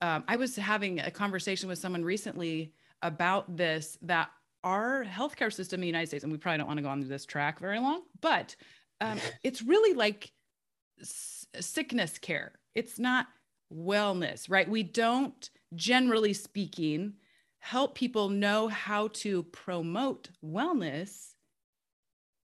um, 0.00 0.24
I 0.26 0.36
was 0.36 0.56
having 0.56 1.00
a 1.00 1.10
conversation 1.10 1.68
with 1.68 1.78
someone 1.78 2.04
recently 2.04 2.72
about 3.02 3.56
this 3.56 3.98
that 4.02 4.30
our 4.64 5.04
healthcare 5.04 5.52
system 5.52 5.78
in 5.78 5.82
the 5.82 5.86
United 5.86 6.08
States, 6.08 6.24
and 6.24 6.32
we 6.32 6.38
probably 6.38 6.58
don't 6.58 6.66
want 6.66 6.78
to 6.78 6.82
go 6.82 6.88
on 6.88 7.00
this 7.00 7.26
track 7.26 7.58
very 7.58 7.78
long, 7.78 8.02
but 8.20 8.56
um, 9.00 9.18
it's 9.42 9.62
really 9.62 9.94
like 9.94 10.32
s- 11.00 11.46
sickness 11.58 12.18
care. 12.18 12.52
It's 12.74 12.98
not 12.98 13.26
wellness, 13.72 14.50
right? 14.50 14.68
We 14.68 14.82
don't, 14.82 15.48
generally 15.74 16.34
speaking, 16.34 17.14
help 17.58 17.94
people 17.94 18.28
know 18.28 18.68
how 18.68 19.08
to 19.08 19.42
promote 19.44 20.30
wellness 20.44 21.34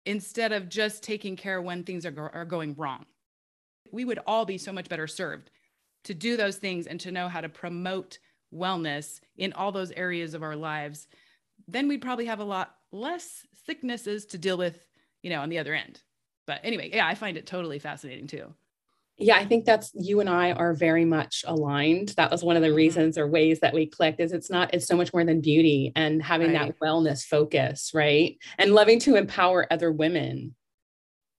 instead 0.04 0.52
of 0.52 0.68
just 0.68 1.02
taking 1.02 1.36
care 1.36 1.60
when 1.60 1.82
things 1.82 2.06
are, 2.06 2.10
go- 2.10 2.30
are 2.32 2.44
going 2.44 2.75
wrong. 2.76 3.04
We 3.92 4.04
would 4.04 4.20
all 4.26 4.44
be 4.44 4.58
so 4.58 4.72
much 4.72 4.88
better 4.88 5.06
served 5.06 5.50
to 6.06 6.14
do 6.14 6.36
those 6.36 6.56
things 6.56 6.86
and 6.86 6.98
to 7.00 7.12
know 7.12 7.28
how 7.28 7.40
to 7.40 7.48
promote 7.48 8.18
wellness 8.54 9.20
in 9.36 9.52
all 9.52 9.72
those 9.72 9.90
areas 9.92 10.34
of 10.34 10.42
our 10.42 10.56
lives, 10.56 11.08
then 11.68 11.88
we'd 11.88 12.02
probably 12.02 12.26
have 12.26 12.40
a 12.40 12.44
lot 12.44 12.76
less 12.92 13.44
sicknesses 13.66 14.25
to 14.26 14.38
deal 14.38 14.56
with, 14.56 14.86
you 15.22 15.30
know, 15.30 15.42
on 15.42 15.48
the 15.48 15.58
other 15.58 15.75
end. 15.75 16.00
But 16.46 16.60
anyway, 16.62 16.90
yeah, 16.92 17.06
I 17.06 17.14
find 17.14 17.36
it 17.36 17.46
totally 17.46 17.78
fascinating 17.78 18.28
too. 18.28 18.54
Yeah, 19.18 19.36
I 19.36 19.46
think 19.46 19.64
that's 19.64 19.90
you 19.94 20.20
and 20.20 20.28
I 20.28 20.52
are 20.52 20.75
very 20.75 21.04
much 21.06 21.42
aligned. 21.46 22.10
That 22.18 22.30
was 22.30 22.44
one 22.44 22.54
of 22.56 22.62
the 22.62 22.68
Mm-hmm. 22.68 22.76
reasons 22.76 23.18
or 23.18 23.26
ways 23.26 23.60
that 23.60 23.72
we 23.75 23.86
clicked 23.86 24.20
is 24.20 24.32
it's 24.32 24.50
not, 24.50 24.72
it's 24.75 24.86
so 24.86 24.96
much 24.96 25.12
more 25.12 25.25
than 25.25 25.40
beauty 25.40 25.90
and 25.96 26.22
having 26.22 26.52
Right. 26.52 26.68
that 26.68 26.78
wellness 26.80 27.25
focus, 27.25 27.92
right? 27.94 28.36
And 28.58 28.75
loving 28.75 29.00
to 29.00 29.16
empower 29.16 29.66
other 29.72 29.90
women. 29.90 30.54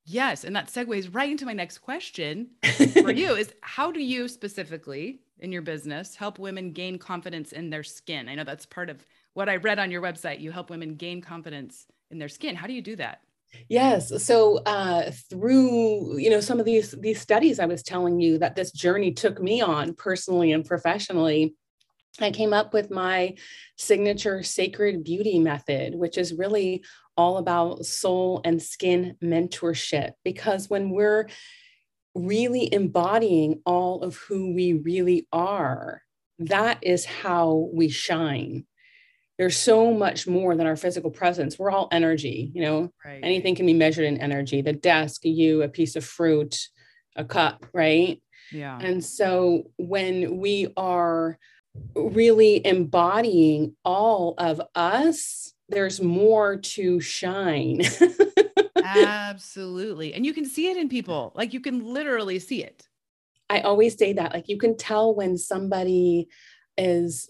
Yes. 0.10 0.46
And 0.46 0.56
that 0.56 0.68
segues 0.68 1.14
right 1.14 1.30
into 1.30 1.46
my 1.46 1.54
next 1.54 1.80
question 1.80 2.48
for 3.02 3.12
you 3.12 3.36
is 3.36 3.54
how 3.62 3.92
do 3.92 4.02
you 4.02 4.30
specifically 4.30 5.20
in 5.40 5.52
your 5.52 5.62
business 5.62 6.16
help 6.16 6.40
women 6.40 6.72
gain 6.72 6.98
confidence 6.98 7.52
in 7.52 7.70
their 7.70 7.84
skin? 7.84 8.30
I 8.30 8.36
know 8.36 8.46
that's 8.46 8.66
part 8.66 8.90
of 8.90 9.06
what 9.34 9.50
I 9.50 9.58
read 9.58 9.80
on 9.80 9.92
your 9.92 10.02
website. 10.02 10.40
You 10.40 10.52
help 10.52 10.70
women 10.70 10.96
gain 10.96 11.22
confidence 11.22 11.88
in 12.10 12.20
their 12.20 12.30
skin. 12.30 12.56
How 12.56 12.68
do 12.68 12.74
you 12.74 12.82
do 12.82 12.96
that? 12.96 13.20
Yes. 13.68 14.24
So 14.24 14.58
uh, 14.66 15.12
through 15.30 16.18
you 16.18 16.30
know 16.30 16.40
some 16.40 16.60
of 16.60 16.66
these 16.66 16.92
these 16.92 17.20
studies 17.20 17.60
I 17.60 17.66
was 17.66 17.84
telling 17.84 18.20
you 18.20 18.38
that 18.40 18.56
this 18.56 18.72
journey 18.72 19.12
took 19.12 19.42
me 19.42 19.62
on 19.62 19.94
personally 19.94 20.54
and 20.54 20.66
professionally, 20.66 21.56
I 22.20 22.32
came 22.32 22.54
up 22.54 22.74
with 22.74 22.92
my 22.92 23.36
signature 23.78 24.42
sacred 24.44 25.04
beauty 25.04 25.40
method, 25.40 25.96
which 25.96 26.18
is 26.18 26.34
really 26.34 26.84
all 27.18 27.38
about 27.38 27.86
soul 27.86 28.42
and 28.46 28.62
skin 28.62 29.16
mentorship. 29.24 30.12
Because 30.24 30.70
when 30.70 30.92
we're 30.92 31.28
really 32.16 32.72
embodying 32.74 33.62
all 33.66 34.04
of 34.04 34.16
who 34.16 34.54
we 34.54 34.74
really 34.74 35.28
are, 35.32 36.02
that 36.40 36.80
is 36.82 37.06
how 37.06 37.70
we 37.74 37.90
shine. 37.90 38.66
There's 39.38 39.58
so 39.58 39.94
much 39.94 40.28
more 40.28 40.56
than 40.56 40.66
our 40.66 40.76
physical 40.76 41.12
presence. 41.12 41.60
We're 41.60 41.72
all 41.72 41.88
energy, 41.92 42.52
you 42.56 42.62
know, 42.62 42.92
Right. 43.06 43.20
anything 43.24 43.56
can 43.56 43.66
be 43.66 43.74
measured 43.74 44.06
in 44.06 44.18
energy 44.20 44.62
the 44.62 44.74
desk 44.74 45.24
you 45.24 45.62
a 45.62 45.70
piece 45.70 45.96
of 45.96 46.04
fruit 46.04 46.70
a 47.16 47.26
cup 47.26 47.66
right 47.74 48.22
yeah. 48.52 48.78
and 48.80 49.04
so 49.04 49.72
when 49.78 50.38
we 50.38 50.72
are 50.78 51.38
really 51.96 52.66
embodying 52.66 53.76
all 53.84 54.36
of 54.38 54.62
us 54.76 55.54
there's 55.70 56.02
more 56.02 56.58
to 56.58 57.00
shine 57.00 57.82
Absolutely. 58.84 60.14
And 60.14 60.26
you 60.26 60.34
can 60.34 60.46
see 60.46 60.68
it 60.70 60.78
in 60.78 60.88
people. 60.88 61.32
Like 61.36 61.54
you 61.54 61.60
can 61.60 61.84
literally 61.94 62.40
see 62.40 62.64
it. 62.64 62.88
i 63.50 63.60
always 63.62 63.98
say 63.98 64.14
that 64.14 64.34
like 64.34 64.48
you 64.50 64.58
can 64.58 64.76
tell 64.78 65.14
when 65.16 65.38
somebody 65.38 66.28
is 66.78 67.30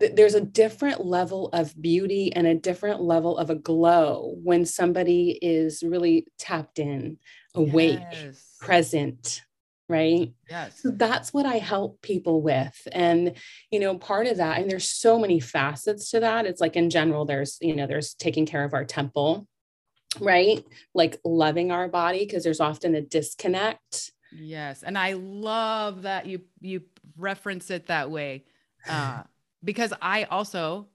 there's 0.00 0.34
a 0.34 0.40
different 0.40 1.04
level 1.04 1.48
of 1.52 1.74
beauty 1.80 2.32
and 2.34 2.46
a 2.46 2.54
different 2.54 3.00
level 3.02 3.36
of 3.36 3.50
a 3.50 3.54
glow 3.54 4.34
when 4.42 4.64
somebody 4.64 5.38
is 5.42 5.82
really 5.82 6.26
tapped 6.38 6.78
in 6.78 7.18
awake 7.54 8.06
Yes. 8.10 8.56
present 8.60 9.42
right 9.88 10.32
Yes. 10.50 10.80
So 10.80 10.90
that's 10.90 11.32
what 11.34 11.46
I 11.46 11.56
help 11.58 12.00
people 12.02 12.40
with. 12.42 12.76
And, 12.92 13.34
you 13.70 13.80
know, 13.80 13.96
part 13.98 14.26
of 14.26 14.36
that, 14.38 14.60
and 14.60 14.70
there's 14.70 14.88
so 14.88 15.18
many 15.18 15.40
facets 15.40 16.10
to 16.10 16.20
that. 16.20 16.46
It's 16.46 16.60
like 16.60 16.76
in 16.76 16.90
general, 16.90 17.24
there's, 17.24 17.58
you 17.60 17.74
know, 17.76 17.86
there's 17.86 18.14
taking 18.14 18.46
care 18.46 18.64
of 18.64 18.72
our 18.74 18.84
temple, 18.84 19.46
right? 20.20 20.64
Like 20.94 21.18
loving 21.24 21.70
our 21.72 21.88
body, 21.88 22.20
because 22.24 22.44
there's 22.44 22.60
often 22.60 22.94
a 22.94 23.00
disconnect. 23.02 24.12
Yes. 24.32 24.82
And 24.82 24.96
I 24.98 25.12
love 25.14 26.02
that 26.02 26.26
you 26.26 26.42
you 26.60 26.82
reference 27.16 27.70
it 27.70 27.86
that 27.86 28.10
way. 28.10 28.44
Uh 28.88 29.22
because 29.64 29.92
I 30.02 30.24
also 30.24 30.88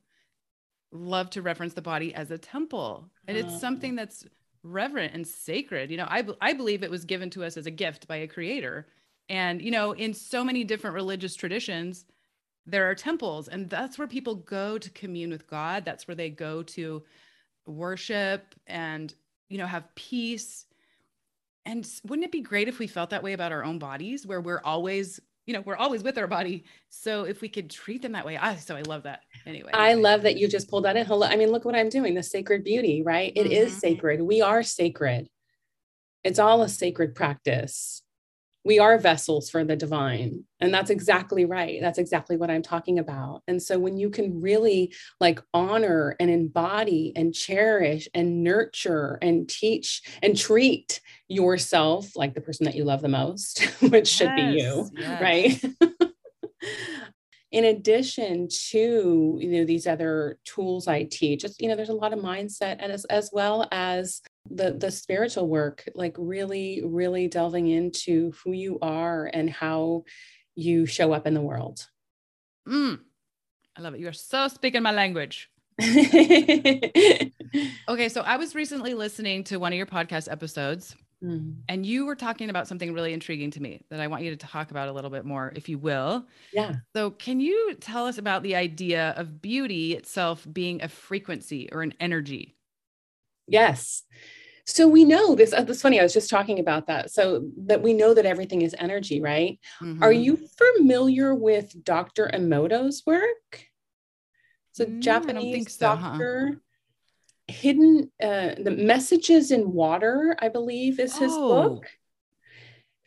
love 0.92 1.30
to 1.32 1.42
reference 1.42 1.74
the 1.74 1.82
body 1.82 2.14
as 2.14 2.32
a 2.32 2.38
temple. 2.38 3.10
And 3.28 3.38
it's 3.38 3.54
Oh. 3.56 3.60
something 3.60 3.96
that's 3.96 4.26
reverent 4.64 5.14
and 5.14 5.26
sacred. 5.28 5.92
You 5.92 5.98
know, 5.98 6.08
I, 6.10 6.26
I 6.42 6.54
believe 6.54 6.84
it 6.84 6.92
was 6.92 7.06
given 7.06 7.30
to 7.32 7.44
us 7.44 7.58
as 7.58 7.66
a 7.66 7.72
gift 7.72 8.08
by 8.08 8.18
a 8.18 8.28
creator. 8.28 8.88
And, 9.30 9.62
you 9.62 9.72
know, 9.72 9.92
in 9.92 10.14
so 10.14 10.44
many 10.44 10.64
different 10.64 10.96
religious 10.96 11.36
traditions, 11.36 12.06
there 12.66 12.90
are 12.90 12.96
temples, 12.96 13.48
and 13.48 13.70
that's 13.70 13.98
where 13.98 14.08
people 14.08 14.36
go 14.36 14.78
to 14.78 14.90
commune 14.92 15.32
with 15.32 15.48
God. 15.48 15.86
That's 15.86 16.08
where 16.08 16.16
they 16.16 16.30
go 16.30 16.62
to 16.64 17.04
worship 17.66 18.54
and, 18.68 19.14
you 19.50 19.58
know, 19.58 19.66
have 19.66 19.94
peace. 19.96 20.66
And 21.66 21.88
wouldn't 22.04 22.26
it 22.26 22.32
be 22.32 22.42
great 22.42 22.68
if 22.68 22.80
we 22.80 22.88
felt 22.88 23.12
that 23.12 23.24
way 23.24 23.34
about 23.34 23.52
our 23.52 23.64
own 23.64 23.80
bodies, 23.80 24.26
where 24.26 24.42
we're 24.42 24.62
always, 24.64 25.20
you 25.50 25.54
know, 25.54 25.62
we're 25.62 25.76
always 25.76 26.04
with 26.04 26.16
our 26.20 26.28
body. 26.28 26.64
So 26.90 27.24
if 27.24 27.42
we 27.42 27.50
could 27.50 27.72
treat 27.72 28.04
them 28.04 28.12
that 28.12 28.24
way, 28.24 28.38
I 28.38 28.56
so 28.58 28.76
I 28.76 28.82
love 28.82 29.02
that. 29.04 29.24
Anyway, 29.48 29.72
I 29.74 29.96
love 29.96 30.22
that 30.22 30.38
you 30.38 30.48
just 30.48 30.70
pulled 30.70 30.86
that 30.86 30.96
in. 30.96 31.08
Hello. 31.08 31.26
I 31.26 31.38
mean, 31.38 31.50
look 31.50 31.66
what 31.66 31.74
I'm 31.74 31.90
doing, 31.90 32.14
the 32.14 32.22
sacred 32.22 32.64
beauty, 32.64 33.02
right? 33.02 33.34
It 33.36 33.48
is 33.48 33.72
Mhm. 33.72 33.80
sacred. 33.80 34.22
We 34.22 34.44
are 34.44 34.62
sacred. 34.62 35.28
It's 36.24 36.38
all 36.38 36.62
a 36.62 36.70
sacred 36.70 37.16
practice. 37.16 38.04
We 38.64 38.78
are 38.78 39.00
vessels 39.00 39.50
for 39.50 39.64
the 39.64 39.76
divine. 39.76 40.44
And 40.60 40.72
that's 40.72 40.92
exactly 40.92 41.46
right. 41.46 41.82
That's 41.82 41.98
exactly 41.98 42.38
what 42.38 42.52
I'm 42.52 42.62
talking 42.62 43.00
about. 43.00 43.42
And 43.48 43.60
so 43.60 43.80
when 43.80 43.98
you 43.98 44.12
can 44.12 44.42
really 44.42 44.94
like 45.20 45.40
honor 45.52 46.16
and 46.20 46.30
embody 46.30 47.12
and 47.16 47.34
cherish 47.34 48.08
and 48.14 48.44
nurture 48.44 49.18
and 49.24 49.50
teach 49.50 50.04
and 50.22 50.38
treat 50.38 51.02
yourself 51.30 52.16
like 52.16 52.34
the 52.34 52.42
person 52.42 52.66
that 52.66 52.76
you 52.76 52.84
love 52.84 53.02
the 53.02 53.08
most, 53.08 53.62
which 53.82 54.08
should 54.08 54.36
be 54.36 54.42
you, 54.42 54.90
Yes, 54.98 55.00
yes. 55.00 55.22
right? 55.22 55.64
in 57.52 57.66
addition 57.66 58.48
to 58.48 59.38
you 59.42 59.50
know 59.50 59.66
these 59.66 59.88
other 59.88 60.38
tools 60.46 60.88
i 60.88 61.02
teach 61.04 61.44
it's, 61.44 61.60
you 61.60 61.68
know 61.68 61.76
there's 61.76 61.90
a 61.90 61.94
lot 61.94 62.14
of 62.14 62.20
mindset 62.20 62.76
and 62.80 62.92
as, 62.92 63.06
as 63.06 63.32
well 63.34 63.68
as 63.72 64.22
the 64.52 64.74
the 64.74 64.92
spiritual 64.92 65.48
work 65.48 65.84
like 65.96 66.16
really 66.20 66.84
really 66.86 67.28
delving 67.28 67.66
into 67.68 68.32
who 68.44 68.52
you 68.52 68.78
are 68.84 69.32
and 69.34 69.50
how 69.50 70.04
you 70.54 70.86
show 70.86 71.12
up 71.12 71.26
in 71.26 71.34
the 71.34 71.42
world 71.42 71.88
Mm, 72.68 73.00
I 73.76 73.82
love 73.82 73.96
it. 73.96 74.00
You 74.00 74.10
are 74.10 74.14
so 74.14 74.48
speaking 74.48 74.84
my 74.84 74.92
language. 74.92 75.50
Okay, 77.90 78.10
so 78.10 78.22
I 78.22 78.38
was 78.38 78.54
recently 78.54 78.94
listening 78.94 79.44
to 79.46 79.58
one 79.58 79.74
of 79.74 79.78
your 79.78 79.88
podcast 79.88 80.32
episodes, 80.32 80.96
Mm, 81.24 81.64
and 81.68 81.86
you 81.86 82.06
were 82.06 82.16
talking 82.16 82.50
about 82.50 82.68
something 82.68 82.94
really 82.94 83.14
intriguing 83.14 83.52
to 83.52 83.62
me 83.62 83.82
that 83.90 84.00
I 84.00 84.08
want 84.08 84.24
you 84.24 84.32
to 84.32 84.38
talk 84.38 84.72
about 84.72 84.88
a 84.90 84.92
little 84.92 85.12
bit 85.12 85.26
more, 85.26 85.54
if 85.56 85.70
you 85.70 85.78
will. 85.78 86.26
yeah 86.52 86.76
So, 86.96 87.12
can 87.12 87.40
you 87.40 87.76
tell 87.82 88.08
us 88.08 88.18
about 88.18 88.44
the 88.44 88.56
idea 88.56 89.12
of 89.18 89.42
beauty 89.42 89.96
itself 89.96 90.48
being 90.52 90.82
a 90.84 90.90
frequency 90.90 91.70
or 91.72 91.84
an 91.84 91.94
energy? 92.00 92.58
yes 93.48 94.04
so 94.66 94.88
we 94.88 95.06
know 95.06 95.36
this 95.36 95.54
uh, 95.54 95.64
that's 95.64 95.82
funny 95.82 96.00
i 96.00 96.04
was 96.04 96.14
just 96.14 96.30
talking 96.30 96.60
about 96.60 96.88
that 96.88 97.12
so 97.12 97.50
that 97.58 97.82
we 97.82 97.94
know 97.94 98.14
that 98.14 98.26
everything 98.26 98.62
is 98.62 98.76
energy 98.80 99.22
right 99.22 99.60
Are 100.02 100.14
Mhm. 100.14 100.14
you 100.14 100.38
familiar 100.58 101.36
with 101.36 101.84
Dr. 101.84 102.30
Emoto's 102.34 103.04
work? 103.06 103.68
It's 104.72 104.80
a 104.80 104.86
Mm, 104.86 105.26
I 105.28 105.32
don't 105.34 105.50
Japanese 105.50 105.52
think 105.52 105.70
so, 105.70 105.96
huh? 105.96 106.26
Hidden 107.50 108.12
uh, 108.22 108.56
the 108.58 108.72
messages 108.72 109.52
in 109.52 109.74
water, 109.74 110.36
I 110.40 110.50
believe, 110.50 111.00
is 111.00 111.18
his 111.18 111.32
Oh. 111.32 111.48
book. 111.76 111.88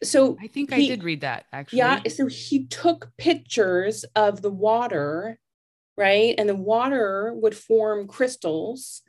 So 0.02 0.36
I 0.40 0.48
think 0.48 0.72
I 0.72 0.80
did 0.82 1.04
read 1.04 1.20
that 1.20 1.46
actually. 1.52 1.78
yeah, 1.78 2.00
so 2.08 2.26
he 2.26 2.66
took 2.66 3.10
pictures 3.18 4.04
of 4.16 4.42
the 4.42 4.50
water, 4.50 5.38
right? 5.96 6.34
And 6.36 6.48
the 6.48 6.56
water 6.56 7.32
would 7.34 7.56
form 7.56 8.08
crystals 8.08 9.02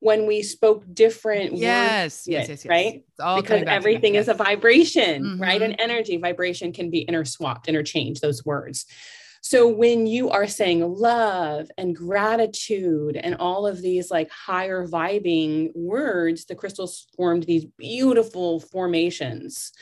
when 0.00 0.26
we 0.26 0.42
spoke 0.42 0.84
different 0.94 1.52
words 1.52 1.60
Yes, 1.60 2.24
to 2.24 2.30
yes, 2.32 2.48
yes, 2.48 2.64
yes. 2.64 2.70
right? 2.70 3.02
Because 3.34 3.44
coming 3.44 3.44
back 3.44 3.58
together, 3.58 3.70
everything 3.76 4.14
is 4.14 4.28
a 4.28 4.34
vibration, 4.34 5.38
right? 5.38 5.60
Mhm. 5.60 5.64
An 5.66 5.72
energy 5.72 6.16
vibration 6.16 6.72
can 6.72 6.88
be 6.90 7.04
interswapped, 7.04 7.66
interchanged, 7.66 8.22
those 8.22 8.44
words. 8.44 8.86
So 9.48 9.66
when 9.66 10.06
you 10.06 10.28
are 10.28 10.46
saying 10.46 10.82
love 10.86 11.70
and 11.78 11.96
gratitude 11.96 13.16
and 13.16 13.34
all 13.36 13.66
of 13.66 13.80
these 13.80 14.10
like 14.10 14.30
higher 14.30 14.86
vibing 14.86 15.74
words, 15.74 16.44
the 16.44 16.54
crystals 16.54 17.06
formed 17.16 17.44
these 17.44 17.64
beautiful 17.64 18.60
formations. 18.60 19.72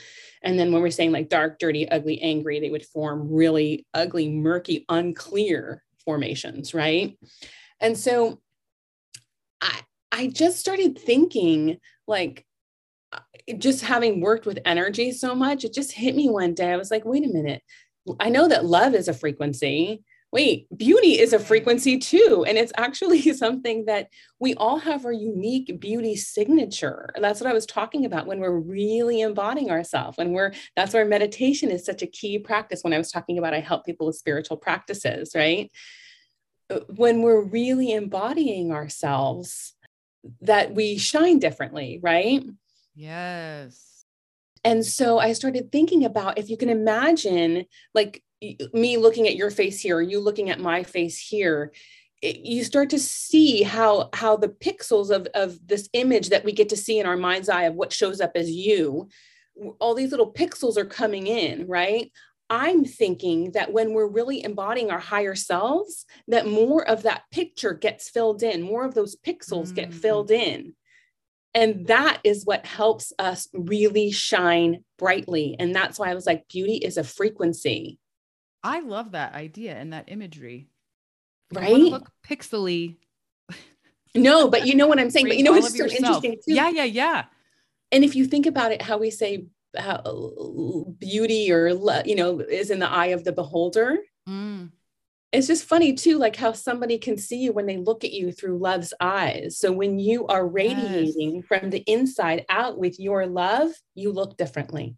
And 0.45 0.57
then 0.57 0.71
when 0.71 0.83
we're 0.83 0.93
saying 0.93 1.11
like 1.11 1.29
dark, 1.29 1.59
dirty, 1.59 1.89
ugly, 1.89 2.23
angry, 2.23 2.61
they 2.61 2.71
would 2.71 2.87
form 2.87 3.29
really 3.29 3.85
ugly, 3.93 4.29
murky, 4.29 4.85
unclear 4.89 5.83
formations, 6.05 6.73
right? 6.73 7.19
And 7.81 7.99
so 7.99 8.39
I 9.61 9.81
I 10.13 10.29
just 10.29 10.61
started 10.61 10.97
thinking 10.97 11.79
like 12.07 12.47
uh, 13.13 13.19
just 13.59 13.83
having 13.83 14.21
worked 14.21 14.47
with 14.47 14.61
energy 14.65 15.11
so 15.11 15.35
much, 15.35 15.65
it 15.65 15.73
just 15.73 15.91
hit 15.91 16.15
me 16.15 16.31
one 16.31 16.55
day. 16.55 16.73
I 16.73 16.77
was 16.77 16.93
like, 16.93 17.05
wait 17.05 17.25
a 17.25 17.33
minute. 17.33 17.63
I 18.21 18.29
know 18.29 18.49
that 18.49 18.65
love 18.65 18.95
is 18.95 19.09
a 19.09 19.15
frequency. 19.15 20.03
Wait, 20.33 20.67
beauty 20.77 21.19
is 21.19 21.33
a 21.33 21.39
frequency 21.39 21.99
too. 21.99 22.45
And 22.47 22.59
it's 22.59 22.73
actually 22.77 23.21
something 23.33 23.87
that 23.87 24.09
we 24.39 24.55
all 24.55 24.79
have 24.79 25.05
our 25.05 25.13
unique 25.13 25.81
beauty 25.81 26.17
signature. 26.17 27.11
That's 27.21 27.41
what 27.41 27.49
I 27.49 27.55
was 27.55 27.67
talking 27.67 28.05
about 28.05 28.27
when 28.27 28.41
we're 28.41 28.59
really 28.59 29.21
embodying 29.21 29.71
ourselves. 29.71 30.19
When 30.19 30.33
we're, 30.33 30.53
that's 30.75 30.93
where 30.93 31.05
meditation 31.05 31.71
is 31.71 31.85
such 31.85 32.03
a 32.03 32.07
key 32.07 32.39
practice. 32.39 32.83
When 32.83 32.93
I 32.93 32.99
was 32.99 33.11
talking 33.11 33.39
about, 33.39 33.55
I 33.55 33.61
help 33.61 33.87
people 33.87 34.09
with 34.09 34.17
spiritual 34.17 34.57
practices, 34.57 35.33
right? 35.35 35.71
Uh, 36.69 36.81
When 36.89 37.23
we're 37.23 37.43
really 37.43 37.93
embodying 37.93 38.73
ourselves, 38.73 39.75
that 40.41 40.75
we 40.75 40.99
shine 40.99 41.39
differently, 41.39 42.01
right? 42.03 42.45
Yes. 42.95 43.96
And 44.67 44.85
so 44.85 45.21
I 45.21 45.33
started 45.33 45.71
thinking 45.71 46.05
about 46.05 46.39
if 46.39 46.51
you 46.51 46.57
can 46.57 46.69
imagine, 46.69 47.67
like 47.95 48.25
me 48.73 48.97
looking 48.97 49.29
at 49.29 49.37
your 49.37 49.53
face 49.53 49.81
here, 49.81 50.01
you 50.01 50.19
looking 50.19 50.51
at 50.51 50.59
my 50.59 50.83
face 50.83 51.21
here, 51.21 51.73
it, 52.21 52.39
you 52.41 52.65
start 52.65 52.91
to 52.91 52.99
see 52.99 53.63
how 53.63 54.09
how 54.13 54.37
the 54.37 54.49
pixels 54.49 55.11
of 55.11 55.29
of 55.35 55.65
this 55.65 55.89
image 55.93 56.31
that 56.31 56.45
we 56.45 56.51
get 56.51 56.69
to 56.71 56.77
see 56.77 56.99
in 56.99 57.07
our 57.07 57.17
mind's 57.17 57.49
eye 57.49 57.65
of 57.65 57.75
what 57.75 57.93
shows 57.93 58.21
up 58.21 58.33
as 58.35 58.51
you 58.51 59.09
all 59.79 59.95
these 59.95 60.11
little 60.11 60.33
pixels 60.33 60.77
are 60.77 60.87
coming 60.87 61.27
in 61.27 61.67
right 61.67 62.11
i'm 62.49 62.87
thinking 62.87 63.53
that 63.53 63.71
when 63.71 63.93
we're 63.93 64.09
really 64.09 64.43
embodying 64.43 64.91
our 64.91 64.99
higher 64.99 65.35
selves 65.35 66.07
that 66.27 66.47
more 66.47 66.89
of 66.89 67.03
that 67.03 67.25
picture 67.31 67.75
gets 67.75 68.09
filled 68.09 68.43
in 68.43 68.63
more 68.63 68.87
of 68.87 68.95
those 68.95 69.17
pixels 69.17 69.69
mm. 69.69 69.75
get 69.75 69.93
filled 69.93 70.31
in 70.31 70.75
and 71.57 71.87
that 71.87 72.21
is 72.23 72.45
what 72.45 72.67
helps 72.67 73.15
us 73.19 73.49
really 73.55 74.13
shine 74.13 74.85
brightly. 74.99 75.57
And 75.59 75.75
that's 75.75 75.99
why 75.99 76.11
i 76.11 76.15
was 76.15 76.27
like 76.27 76.49
beauty 76.49 76.77
is 76.77 76.99
a 76.99 77.05
frequency. 77.05 77.99
I 78.63 78.81
love 78.81 79.13
that 79.13 79.35
idea 79.35 79.75
and 79.75 79.93
that 79.93 80.05
imagery. 80.09 80.69
Right? 81.53 81.77
look 81.77 82.11
pixely 82.29 82.97
no 84.17 84.49
but 84.49 84.67
you 84.67 84.75
know 84.75 84.89
what 84.89 84.99
i'm 84.99 85.11
saying 85.11 85.29
but 85.29 85.37
you 85.37 85.45
know 85.45 85.53
what's 85.53 85.79
so 85.79 85.85
interesting 85.85 86.33
too? 86.33 86.55
Yeah 86.55 86.69
yeah 86.69 86.85
yeah. 86.85 87.25
And 87.93 88.03
if 88.03 88.17
you 88.17 88.27
think 88.27 88.47
about 88.47 88.73
it 88.73 88.83
how 88.83 88.99
we 88.99 89.11
say 89.11 89.47
how 89.79 90.01
beauty 90.99 91.53
or 91.53 91.69
you 92.05 92.17
know 92.17 92.41
is 92.41 92.71
in 92.71 92.81
the 92.81 92.91
eye 92.91 93.07
of 93.07 93.25
the 93.25 93.33
beholder. 93.33 93.99
Mm. 94.29 94.73
It's 95.37 95.47
just 95.47 95.65
funny 95.65 95.93
too 95.93 96.19
like 96.19 96.35
how 96.35 96.53
somebody 96.53 96.97
can 96.97 97.19
see 97.19 97.37
you 97.37 97.53
when 97.53 97.67
they 97.67 97.77
look 97.77 98.05
at 98.05 98.13
you 98.13 98.33
through 98.33 98.59
love's 98.59 98.95
eyes 99.01 99.59
so 99.59 99.71
when 99.71 99.99
you 99.99 100.27
are 100.29 100.47
radiating 100.47 101.37
yes. 101.37 101.45
from 101.47 101.71
the 101.71 101.85
inside 101.87 102.45
out 102.49 102.79
with 102.79 102.99
your 102.99 103.27
love 103.27 103.71
you 103.95 104.11
look 104.11 104.37
differently 104.37 104.97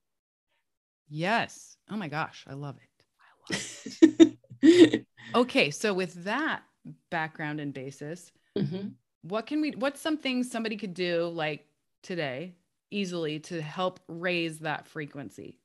yes 1.09 1.77
oh 1.91 1.97
my 1.97 2.09
gosh 2.09 2.45
i 2.49 2.55
love 2.55 2.77
it 2.77 3.53
i 3.53 4.15
love 4.21 4.33
it 4.63 5.07
okay 5.35 5.71
so 5.71 5.93
with 5.93 6.25
that 6.25 6.63
background 7.11 7.61
and 7.61 7.75
basis 7.75 8.31
mm-hmm. 8.57 8.89
what 9.23 9.47
can 9.47 9.61
we 9.61 9.73
what's 9.73 10.01
something 10.01 10.45
somebody 10.45 10.77
could 10.77 10.95
do 10.95 11.27
like 11.27 11.67
today 12.03 12.55
easily 12.91 13.41
to 13.41 13.61
help 13.61 13.99
raise 14.07 14.61
that 14.61 14.87
frequency 14.87 15.59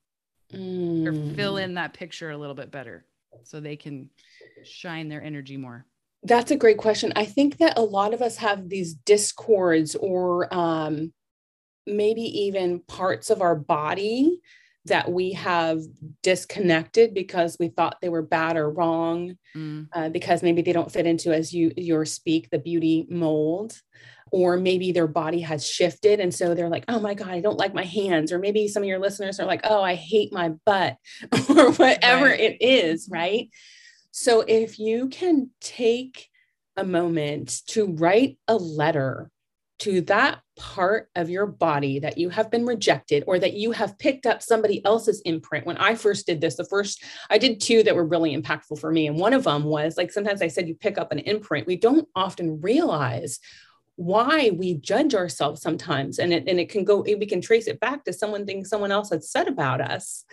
mm. 0.52 1.08
or 1.08 1.36
fill 1.36 1.56
mm. 1.56 1.64
in 1.64 1.76
that 1.76 1.94
picture 1.94 2.32
a 2.32 2.38
little 2.38 2.56
bit 2.56 2.72
better 2.72 3.06
so 3.44 3.60
they 3.60 3.76
can 3.76 4.10
shine 4.64 5.10
their 5.10 5.24
energy 5.24 5.58
more? 5.58 5.86
That's 6.24 6.52
a 6.52 6.58
great 6.58 6.78
question. 6.78 7.12
I 7.16 7.26
think 7.26 7.58
that 7.58 7.78
a 7.78 7.82
lot 7.82 8.14
of 8.14 8.22
us 8.22 8.38
have 8.38 8.70
these 8.70 8.94
discords 8.94 9.96
or 9.96 10.54
um, 10.54 11.12
maybe 11.86 12.22
even 12.22 12.80
parts 12.80 13.30
of 13.30 13.42
our 13.42 13.56
body 13.56 14.40
that 14.86 15.10
we 15.12 15.34
have 15.34 15.80
disconnected 16.22 17.14
because 17.14 17.56
we 17.60 17.70
thought 17.70 17.98
they 18.02 18.10
were 18.10 18.22
bad 18.22 18.58
or 18.58 18.70
wrong 18.70 19.36
mm. 19.56 19.88
uh, 19.94 20.10
because 20.10 20.44
maybe 20.44 20.62
they 20.62 20.74
don't 20.74 20.92
fit 20.92 21.06
into 21.06 21.34
as 21.34 21.54
you 21.54 21.72
your 21.78 22.06
speak 22.06 22.50
the 22.50 22.60
beauty 22.60 23.08
mold 23.10 23.80
or 24.34 24.58
maybe 24.58 24.92
their 24.92 25.08
body 25.08 25.40
has 25.40 25.66
shifted 25.66 26.20
and 26.20 26.34
so 26.34 26.54
they're 26.54 26.68
like 26.68 26.84
oh 26.88 27.00
my 27.00 27.14
god 27.14 27.30
i 27.30 27.40
don't 27.40 27.60
like 27.60 27.74
my 27.74 27.84
hands 27.84 28.32
or 28.32 28.40
maybe 28.40 28.68
some 28.68 28.84
of 28.84 28.90
your 28.90 29.00
listeners 29.00 29.40
are 29.40 29.46
like 29.46 29.62
oh 29.64 29.82
i 29.82 29.94
hate 29.94 30.34
my 30.34 30.50
butt 30.66 30.98
or 31.50 31.72
whatever 31.74 32.26
right. 32.26 32.40
it 32.40 32.58
is 32.60 33.08
right 33.10 33.50
so 34.12 34.42
if 34.42 34.80
you 34.80 35.08
can 35.08 35.52
take 35.62 36.30
a 36.76 36.84
moment 36.84 37.62
to 37.68 37.86
write 37.94 38.38
a 38.48 38.56
letter 38.56 39.30
to 39.80 40.02
that 40.02 40.40
part 40.56 41.10
of 41.16 41.30
your 41.30 41.46
body 41.46 42.00
that 42.00 42.18
you 42.18 42.30
have 42.30 42.50
been 42.50 42.66
rejected 42.66 43.24
or 43.28 43.38
that 43.38 43.54
you 43.54 43.72
have 43.72 43.98
picked 44.00 44.26
up 44.26 44.42
somebody 44.42 44.84
else's 44.86 45.20
imprint. 45.26 45.66
When 45.66 45.78
I 45.78 45.96
first 45.96 46.26
did 46.26 46.40
this, 46.40 46.56
the 46.56 46.64
first 46.64 47.04
I 47.30 47.38
did 47.38 47.60
two 47.60 47.84
that 47.84 47.96
were 47.96 48.06
really 48.06 48.38
impactful 48.38 48.80
for 48.80 48.92
me. 48.92 49.08
And 49.08 49.18
one 49.18 49.34
of 49.34 49.44
them 49.44 49.64
was 49.64 49.98
like 49.98 50.12
sometimes 50.12 50.42
I 50.42 50.48
said 50.48 50.68
you 50.68 50.76
pick 50.76 50.98
up 50.98 51.12
an 51.12 51.20
imprint. 51.20 51.68
We 51.68 51.76
don't 51.76 52.08
often 52.16 52.62
realize 52.62 53.40
why 53.96 54.52
we 54.52 54.74
judge 54.76 55.14
ourselves 55.14 55.62
sometimes 55.62 56.18
and 56.18 56.34
it, 56.34 56.48
and 56.48 56.60
it 56.60 56.70
can 56.70 56.84
go 56.84 57.02
we 57.02 57.26
can 57.26 57.42
trace 57.42 57.68
it 57.68 57.80
back 57.80 58.04
to 58.04 58.14
someone 58.14 58.46
things 58.46 58.70
someone 58.70 58.92
else 58.92 59.10
had 59.10 59.24
said 59.24 59.48
about 59.48 59.82
us. 59.82 60.26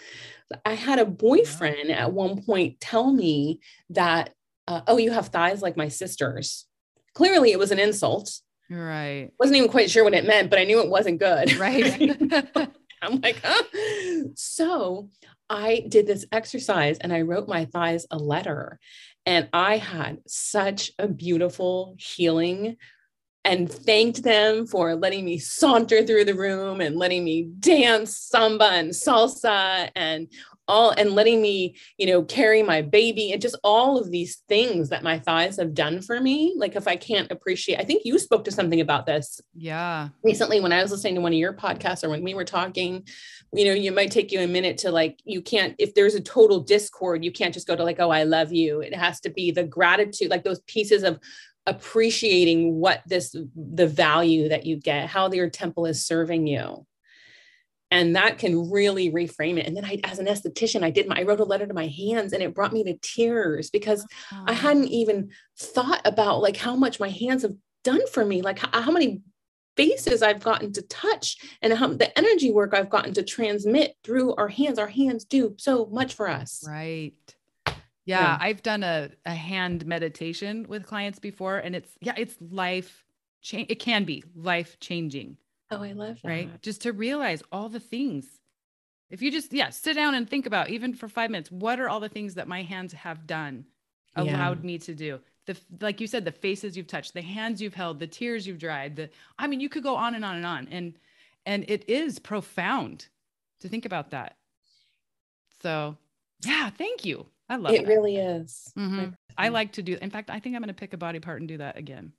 I 0.65 0.73
had 0.73 0.99
a 0.99 1.05
boyfriend 1.05 1.91
at 1.91 2.13
one 2.13 2.43
point 2.43 2.81
tell 2.81 3.13
me 3.13 3.61
that 3.91 4.31
uh, 4.67 4.81
oh 4.87 4.97
you 4.97 5.11
have 5.11 5.29
thighs 5.29 5.63
like 5.63 5.77
my 5.77 5.89
sisters. 5.89 6.67
Clearly 7.15 7.53
it 7.53 7.59
was 7.59 7.71
an 7.71 7.79
insult. 7.79 8.41
Right. 8.71 9.31
Wasn't 9.39 9.57
even 9.57 9.69
quite 9.69 9.91
sure 9.91 10.05
what 10.05 10.15
it 10.15 10.27
meant 10.27 10.49
but 10.49 10.59
i 10.59 10.65
knew 10.65 10.81
it 10.81 10.89
wasn't 10.89 11.21
good. 11.21 11.53
Right. 11.59 12.19
I'm 13.03 13.21
like 13.23 13.41
huh? 13.43 13.63
so 14.35 15.09
i 15.49 15.87
did 15.89 16.07
this 16.07 16.27
exercise 16.33 16.99
and 16.99 17.15
i 17.15 17.23
wrote 17.23 17.49
my 17.49 17.65
thighs 17.65 18.05
a 18.11 18.19
letter 18.19 18.79
and 19.25 19.49
i 19.55 19.79
had 19.79 20.19
such 20.27 20.93
a 20.99 21.09
beautiful 21.09 21.95
healing 21.99 22.77
and 23.45 23.71
thanked 23.71 24.23
them 24.23 24.67
for 24.67 24.95
letting 24.95 25.25
me 25.25 25.39
saunter 25.39 26.05
through 26.05 26.25
the 26.25 26.35
room 26.35 26.81
and 26.81 26.97
letting 26.97 27.25
me 27.25 27.45
dance 27.61 28.17
samba 28.17 28.67
and 28.67 28.91
salsa 28.91 29.91
and 29.97 30.29
all 30.71 30.93
and 30.93 31.11
letting 31.11 31.43
me 31.43 31.75
you 31.99 32.07
know 32.07 32.23
carry 32.23 32.63
my 32.63 32.81
baby 32.81 33.33
and 33.33 33.43
just 33.43 33.59
all 33.65 33.99
of 33.99 34.11
these 34.11 34.37
things 34.49 34.89
that 34.89 35.03
my 35.03 35.19
thighs 35.19 35.57
have 35.57 35.75
done 35.75 36.01
for 36.01 36.21
me. 36.21 36.55
Like 36.57 36.77
if 36.77 36.87
i 36.87 36.97
can't 36.97 37.31
appreciate 37.33 37.81
i 37.81 37.85
think 37.85 38.05
you 38.05 38.19
spoke 38.19 38.45
to 38.45 38.53
something 38.53 38.81
about 38.81 39.05
this 39.05 39.41
yeah. 39.55 40.09
recently 40.23 40.61
when 40.61 40.73
i 40.73 40.81
was 40.81 40.93
listening 40.93 41.17
to 41.17 41.21
one 41.21 41.33
of 41.33 41.39
your 41.39 41.53
podcasts 41.53 42.05
or 42.05 42.09
when 42.09 42.23
we 42.23 42.35
were 42.35 42.45
talking. 42.45 43.07
You 43.53 43.65
know 43.65 43.73
you 43.73 43.91
might 43.91 44.13
take 44.13 44.31
you 44.31 44.41
a 44.41 44.47
minute 44.47 44.79
to 44.79 44.93
like 44.93 45.19
you 45.25 45.43
can't 45.43 45.75
if 45.79 45.95
there's 45.95 46.15
a 46.15 46.21
total 46.21 46.61
discord 46.61 47.25
you 47.25 47.33
can't 47.33 47.53
just 47.53 47.67
go 47.67 47.75
to 47.75 47.83
like 47.83 47.99
oh 47.99 48.11
i 48.11 48.23
love 48.23 48.53
you. 48.53 48.81
It 48.81 48.95
has 48.95 49.21
to 49.23 49.31
be 49.31 49.51
the 49.51 49.65
gratitude 49.65 50.31
like 50.31 50.45
those 50.45 50.61
pieces 50.61 51.03
of 51.03 51.19
appreciating 51.67 52.75
what 52.75 53.03
this 53.07 53.35
the 53.55 53.87
value 53.87 54.49
that 54.49 54.67
you 54.67 54.77
get 54.77 55.09
how 55.09 55.31
your 55.31 55.51
temple 55.51 55.87
is 55.87 56.05
serving 56.05 56.47
you. 56.47 56.87
And 57.93 58.15
that 58.15 58.39
can 58.39 58.71
really 58.71 59.11
reframe 59.11 59.59
it. 59.59 59.67
And 59.67 59.77
then 59.77 59.85
i 59.85 60.01
as 60.05 60.19
an 60.19 60.27
esthetician 60.27 60.83
i 60.83 60.91
did 60.91 61.07
my 61.07 61.17
i 61.19 61.23
wrote 61.23 61.41
a 61.41 61.45
letter 61.45 61.67
to 61.67 61.75
my 61.75 61.87
hands 61.87 62.33
and 62.33 62.43
it 62.43 62.55
brought 62.55 62.73
me 62.73 62.85
to 62.85 62.97
tears 63.03 63.71
because 63.71 64.07
oh. 64.33 64.45
i 64.47 64.53
hadn't 64.53 64.89
even 64.89 65.31
thought 65.59 66.01
about 66.05 66.41
like 66.41 66.57
how 66.57 66.77
much 66.77 66.99
my 66.99 67.11
hands 67.11 67.43
have 67.43 67.55
done 67.85 68.07
for 68.09 68.25
me 68.25 68.43
like 68.43 68.59
how, 68.59 68.83
how 68.83 68.91
many 68.91 69.21
faces 69.77 70.23
i've 70.23 70.43
gotten 70.43 70.73
to 70.73 70.83
touch 70.83 71.37
and 71.63 71.73
how 71.73 71.89
the 71.89 72.19
energy 72.19 72.51
work 72.51 72.75
i've 72.75 72.91
gotten 72.91 73.15
to 73.15 73.23
transmit 73.23 73.95
through 74.03 74.35
our 74.35 74.49
hands. 74.49 74.79
Our 74.79 74.89
hands 74.89 75.25
do 75.25 75.55
so 75.59 75.87
much 75.87 76.15
for 76.15 76.29
us. 76.29 76.65
Right 76.67 77.15
yeah, 78.11 78.21
yeah, 78.21 78.39
I've 78.41 78.63
done 78.63 78.83
a, 78.83 79.11
a 79.25 79.35
hand 79.35 79.87
meditation 79.87 80.67
with 80.69 80.87
clients 80.87 81.19
before, 81.19 81.59
and 81.59 81.77
it's 81.77 81.91
yeah, 82.01 82.15
it's 82.17 82.37
life 82.51 83.05
change. 83.41 83.71
It 83.71 83.77
can 83.77 84.05
be 84.05 84.25
life 84.35 84.79
changing. 84.81 85.37
Oh, 85.71 85.83
I 85.83 85.93
love 85.93 86.21
that. 86.23 86.29
Right, 86.29 86.63
just 86.63 86.83
to 86.83 86.93
realize 86.93 87.43
all 87.53 87.69
the 87.69 87.81
things. 87.81 88.27
If 89.11 89.23
you 89.23 89.31
just 89.31 89.53
yeah, 89.53 89.71
sit 89.71 89.95
down 89.95 90.15
and 90.15 90.29
think 90.29 90.47
about 90.47 90.71
even 90.71 90.93
for 90.95 91.09
five 91.09 91.31
minutes, 91.31 91.51
what 91.51 91.81
are 91.81 91.89
all 91.89 92.01
the 92.01 92.09
things 92.09 92.35
that 92.35 92.49
my 92.49 92.63
hands 92.63 92.93
have 92.93 93.27
done, 93.27 93.65
allowed 94.17 94.61
yeah. 94.61 94.67
me 94.67 94.79
to 94.79 94.95
do? 94.95 95.21
The 95.47 95.57
like 95.81 96.01
you 96.01 96.07
said, 96.07 96.25
the 96.25 96.33
faces 96.33 96.77
you've 96.77 96.87
touched, 96.87 97.15
the 97.15 97.23
hands 97.23 97.63
you've 97.63 97.75
held, 97.75 98.01
the 98.01 98.07
tears 98.07 98.47
you've 98.47 98.59
dried. 98.59 98.97
The 98.97 99.11
I 99.39 99.47
mean, 99.47 99.61
you 99.61 99.69
could 99.69 99.83
go 99.85 99.95
on 99.95 100.15
and 100.15 100.25
on 100.25 100.37
and 100.37 100.47
on, 100.47 100.69
and 100.71 100.95
and 101.47 101.65
it 101.69 101.89
is 101.89 102.19
profound 102.19 103.07
to 103.61 103.69
think 103.69 103.85
about 103.85 104.11
that. 104.11 104.37
So 105.63 105.97
yeah, 106.45 106.71
thank 106.71 107.05
you. 107.05 107.27
I 107.51 107.57
love 107.57 107.75
it. 107.75 107.83
It 107.83 107.89
really 107.89 108.17
is. 108.17 108.73
Mm-hmm. 108.79 109.11
I 109.37 109.49
like 109.49 109.73
to 109.73 109.83
do. 109.83 109.99
In 110.01 110.09
fact, 110.09 110.31
I 110.31 110.39
think 110.39 110.55
I'm 110.55 110.63
going 110.63 110.69
to 110.69 110.75
pick 110.75 110.95
a 110.95 110.97
body 110.97 111.19
part 111.19 111.41
and 111.41 111.49
do 111.49 111.59
that 111.59 111.77
again. 111.77 112.13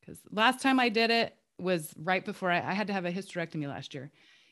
Because 0.00 0.20
last 0.30 0.60
time 0.62 0.78
I 0.78 0.90
did 0.90 1.10
it 1.10 1.34
was 1.58 1.92
right 1.96 2.24
before 2.24 2.50
I, 2.50 2.58
I, 2.58 2.74
had 2.74 2.88
to 2.88 2.92
have 2.92 3.06
a 3.06 3.10
hysterectomy 3.10 3.66
last 3.66 3.94
year, 3.94 4.10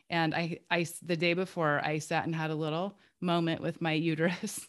and 0.09 0.35
I, 0.35 0.61
I 0.71 0.87
the 1.03 1.19
day 1.19 1.35
before 1.35 1.81
I 1.85 1.99
sat 1.99 2.25
and 2.25 2.35
had 2.35 2.51
a 2.51 2.55
little 2.55 2.97
moment 3.21 3.61
with 3.61 3.83
my 3.83 3.93
uterus. 3.93 4.67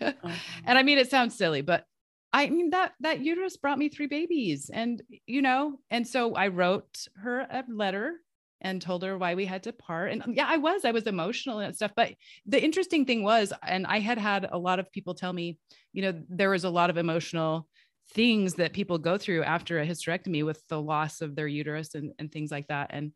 uh-huh. 0.00 0.32
And 0.66 0.78
I 0.78 0.82
mean, 0.82 0.98
it 0.98 1.10
sounds 1.10 1.34
silly, 1.34 1.62
but 1.62 1.86
I 2.34 2.50
mean 2.50 2.70
that 2.70 2.92
that 3.00 3.20
uterus 3.20 3.56
brought 3.56 3.78
me 3.78 3.88
three 3.88 4.06
babies, 4.06 4.70
and 4.70 5.02
you 5.26 5.40
know, 5.40 5.78
and 5.90 6.06
so 6.06 6.34
I 6.34 6.48
wrote 6.48 7.08
her 7.16 7.40
a 7.40 7.64
letter 7.68 8.16
and 8.60 8.82
told 8.82 9.02
her 9.02 9.16
why 9.16 9.34
we 9.34 9.46
had 9.46 9.62
to 9.62 9.72
part. 9.72 10.12
And 10.12 10.22
um, 10.22 10.34
yeah, 10.34 10.46
I 10.48 10.58
was, 10.58 10.84
I 10.84 10.90
was 10.90 11.04
emotional 11.04 11.60
and 11.60 11.74
stuff. 11.74 11.92
But 11.96 12.14
the 12.46 12.62
interesting 12.62 13.04
thing 13.06 13.22
was, 13.22 13.52
and 13.66 13.86
I 13.86 14.00
had 14.00 14.18
had 14.18 14.48
a 14.50 14.58
lot 14.58 14.78
of 14.78 14.92
people 14.92 15.14
tell 15.14 15.32
me, 15.32 15.58
you 15.92 16.02
know, 16.02 16.20
there 16.28 16.50
was 16.50 16.64
a 16.64 16.70
lot 16.70 16.90
of 16.90 16.98
emotional 16.98 17.66
things 18.12 18.54
that 18.54 18.72
people 18.72 18.98
go 18.98 19.16
through 19.16 19.44
after 19.44 19.78
a 19.78 19.86
hysterectomy 19.86 20.44
with 20.44 20.62
the 20.68 20.80
loss 20.80 21.20
of 21.20 21.34
their 21.34 21.46
uterus 21.46 21.94
and, 21.94 22.12
and 22.18 22.30
things 22.30 22.50
like 22.50 22.66
that. 22.68 22.88
And 22.90 23.12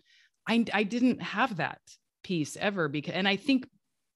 I, 0.49 0.65
I 0.73 0.83
didn't 0.85 1.21
have 1.23 1.57
that 1.57 1.81
piece 2.23 2.57
ever 2.57 2.89
because, 2.89 3.15
and 3.15 3.29
I 3.29 3.37
think 3.37 3.69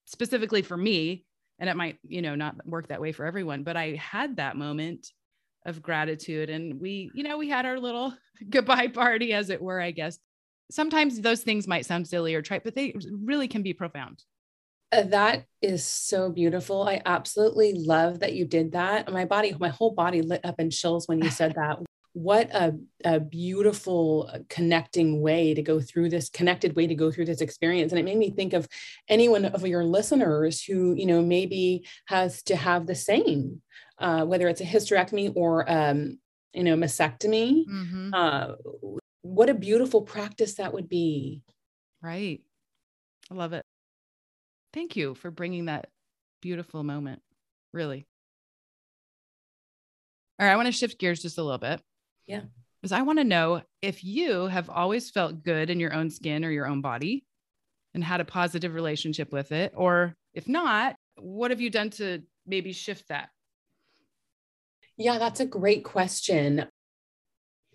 specifically 0.06 0.62
for 0.62 0.76
me, 0.76 1.24
and 1.58 1.68
it 1.68 1.76
might, 1.76 1.98
you 2.04 2.22
know, 2.22 2.36
not 2.36 2.54
work 2.64 2.88
that 2.88 3.00
way 3.00 3.12
for 3.12 3.26
everyone, 3.26 3.64
but 3.64 3.76
I 3.76 3.96
had 3.96 4.36
that 4.36 4.56
moment 4.56 5.08
of 5.66 5.82
gratitude 5.82 6.48
and 6.48 6.80
we, 6.80 7.10
you 7.14 7.24
know, 7.24 7.36
we 7.36 7.48
had 7.48 7.66
our 7.66 7.80
little 7.80 8.14
goodbye 8.50 8.88
party 8.88 9.32
as 9.32 9.50
it 9.50 9.60
were, 9.60 9.80
I 9.80 9.90
guess 9.90 10.18
sometimes 10.70 11.20
those 11.20 11.42
things 11.42 11.66
might 11.66 11.86
sound 11.86 12.06
silly 12.06 12.34
or 12.34 12.42
trite, 12.42 12.64
but 12.64 12.74
they 12.74 12.94
really 13.10 13.48
can 13.48 13.62
be 13.62 13.72
profound. 13.72 14.24
Uh, 14.90 15.02
that 15.02 15.44
is 15.60 15.84
so 15.84 16.30
beautiful. 16.30 16.82
I 16.82 17.02
absolutely 17.04 17.74
love 17.74 18.20
that 18.20 18.32
you 18.32 18.46
did 18.46 18.72
that. 18.72 19.10
My 19.12 19.26
body, 19.26 19.54
my 19.58 19.68
whole 19.68 19.92
body 19.92 20.22
lit 20.22 20.44
up 20.44 20.58
in 20.58 20.70
chills 20.70 21.06
when 21.06 21.22
you 21.22 21.30
said 21.30 21.54
that. 21.54 21.78
What 22.14 22.50
a, 22.52 22.76
a 23.04 23.20
beautiful 23.20 24.28
uh, 24.32 24.38
connecting 24.48 25.20
way 25.20 25.54
to 25.54 25.62
go 25.62 25.78
through 25.78 26.08
this, 26.08 26.28
connected 26.28 26.74
way 26.74 26.88
to 26.88 26.94
go 26.96 27.12
through 27.12 27.26
this 27.26 27.42
experience. 27.42 27.92
And 27.92 27.98
it 27.98 28.04
made 28.04 28.16
me 28.16 28.30
think 28.30 28.54
of 28.54 28.66
anyone 29.08 29.44
of 29.44 29.64
your 29.64 29.84
listeners 29.84 30.64
who, 30.64 30.94
you 30.96 31.06
know, 31.06 31.22
maybe 31.22 31.86
has 32.06 32.42
to 32.44 32.56
have 32.56 32.86
the 32.86 32.96
same, 32.96 33.62
uh, 33.98 34.24
whether 34.24 34.48
it's 34.48 34.62
a 34.62 34.64
hysterectomy 34.64 35.32
or, 35.36 35.70
um, 35.70 36.18
you 36.52 36.64
know, 36.64 36.74
mastectomy. 36.74 37.64
Mm-hmm. 37.68 38.10
Uh, 38.12 38.46
what 39.22 39.50
a 39.50 39.54
beautiful 39.54 40.02
practice 40.02 40.54
that 40.54 40.72
would 40.72 40.88
be. 40.88 41.42
Right. 42.02 42.40
I 43.30 43.34
love 43.34 43.52
it. 43.52 43.64
Thank 44.72 44.96
you 44.96 45.14
for 45.14 45.30
bringing 45.30 45.66
that 45.66 45.88
beautiful 46.40 46.82
moment. 46.82 47.22
Really. 47.72 48.06
All 50.38 50.46
right. 50.46 50.52
I 50.52 50.56
want 50.56 50.66
to 50.66 50.72
shift 50.72 50.98
gears 50.98 51.20
just 51.20 51.38
a 51.38 51.42
little 51.42 51.58
bit. 51.58 51.80
Yeah. 52.26 52.42
Because 52.80 52.92
I 52.92 53.02
want 53.02 53.18
to 53.18 53.24
know 53.24 53.62
if 53.82 54.04
you 54.04 54.46
have 54.46 54.70
always 54.70 55.10
felt 55.10 55.42
good 55.42 55.68
in 55.68 55.80
your 55.80 55.92
own 55.92 56.10
skin 56.10 56.44
or 56.44 56.50
your 56.50 56.68
own 56.68 56.80
body 56.80 57.24
and 57.94 58.04
had 58.04 58.20
a 58.20 58.24
positive 58.24 58.74
relationship 58.74 59.32
with 59.32 59.50
it. 59.50 59.72
Or 59.74 60.14
if 60.32 60.48
not, 60.48 60.94
what 61.16 61.50
have 61.50 61.60
you 61.60 61.70
done 61.70 61.90
to 61.90 62.22
maybe 62.46 62.72
shift 62.72 63.08
that? 63.08 63.30
Yeah, 64.96 65.18
that's 65.18 65.40
a 65.40 65.46
great 65.46 65.84
question 65.84 66.66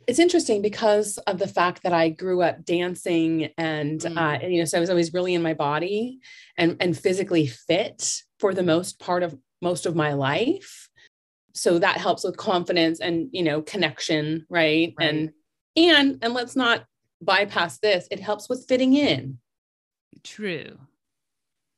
it's 0.08 0.20
interesting 0.20 0.62
because 0.62 1.18
of 1.20 1.40
the 1.40 1.48
fact 1.48 1.84
that 1.84 1.94
I 1.94 2.10
grew 2.10 2.42
up 2.42 2.64
dancing 2.66 3.50
and, 3.58 4.00
mm. 4.00 4.18
uh, 4.18 4.40
and, 4.42 4.54
you 4.54 4.60
know, 4.60 4.66
so 4.66 4.78
I 4.78 4.82
was 4.82 4.90
always 4.90 5.14
really 5.14 5.34
in 5.34 5.42
my 5.42 5.54
body 5.54 6.20
and, 6.58 6.78
and 6.80 6.98
physically 6.98 7.48
fit 7.48 8.22
for 8.40 8.54
the 8.54 8.64
most 8.64 9.00
part 9.00 9.24
of 9.24 9.38
most 9.62 9.86
of 9.86 9.96
my 9.96 10.14
life. 10.14 10.90
So 11.54 11.80
that 11.80 11.98
helps 11.98 12.24
with 12.24 12.38
confidence 12.38 13.00
and, 13.00 13.30
you 13.32 13.44
know, 13.44 13.62
connection. 13.62 14.46
Right? 14.50 14.94
right. 14.98 15.10
And, 15.10 15.32
and, 15.76 16.20
and 16.22 16.34
let's 16.34 16.56
not 16.56 16.86
bypass 17.22 17.80
this. 17.80 18.08
It 18.12 18.20
helps 18.20 18.50
with 18.50 18.68
fitting 18.68 18.96
in. 18.96 19.40
True 20.24 20.78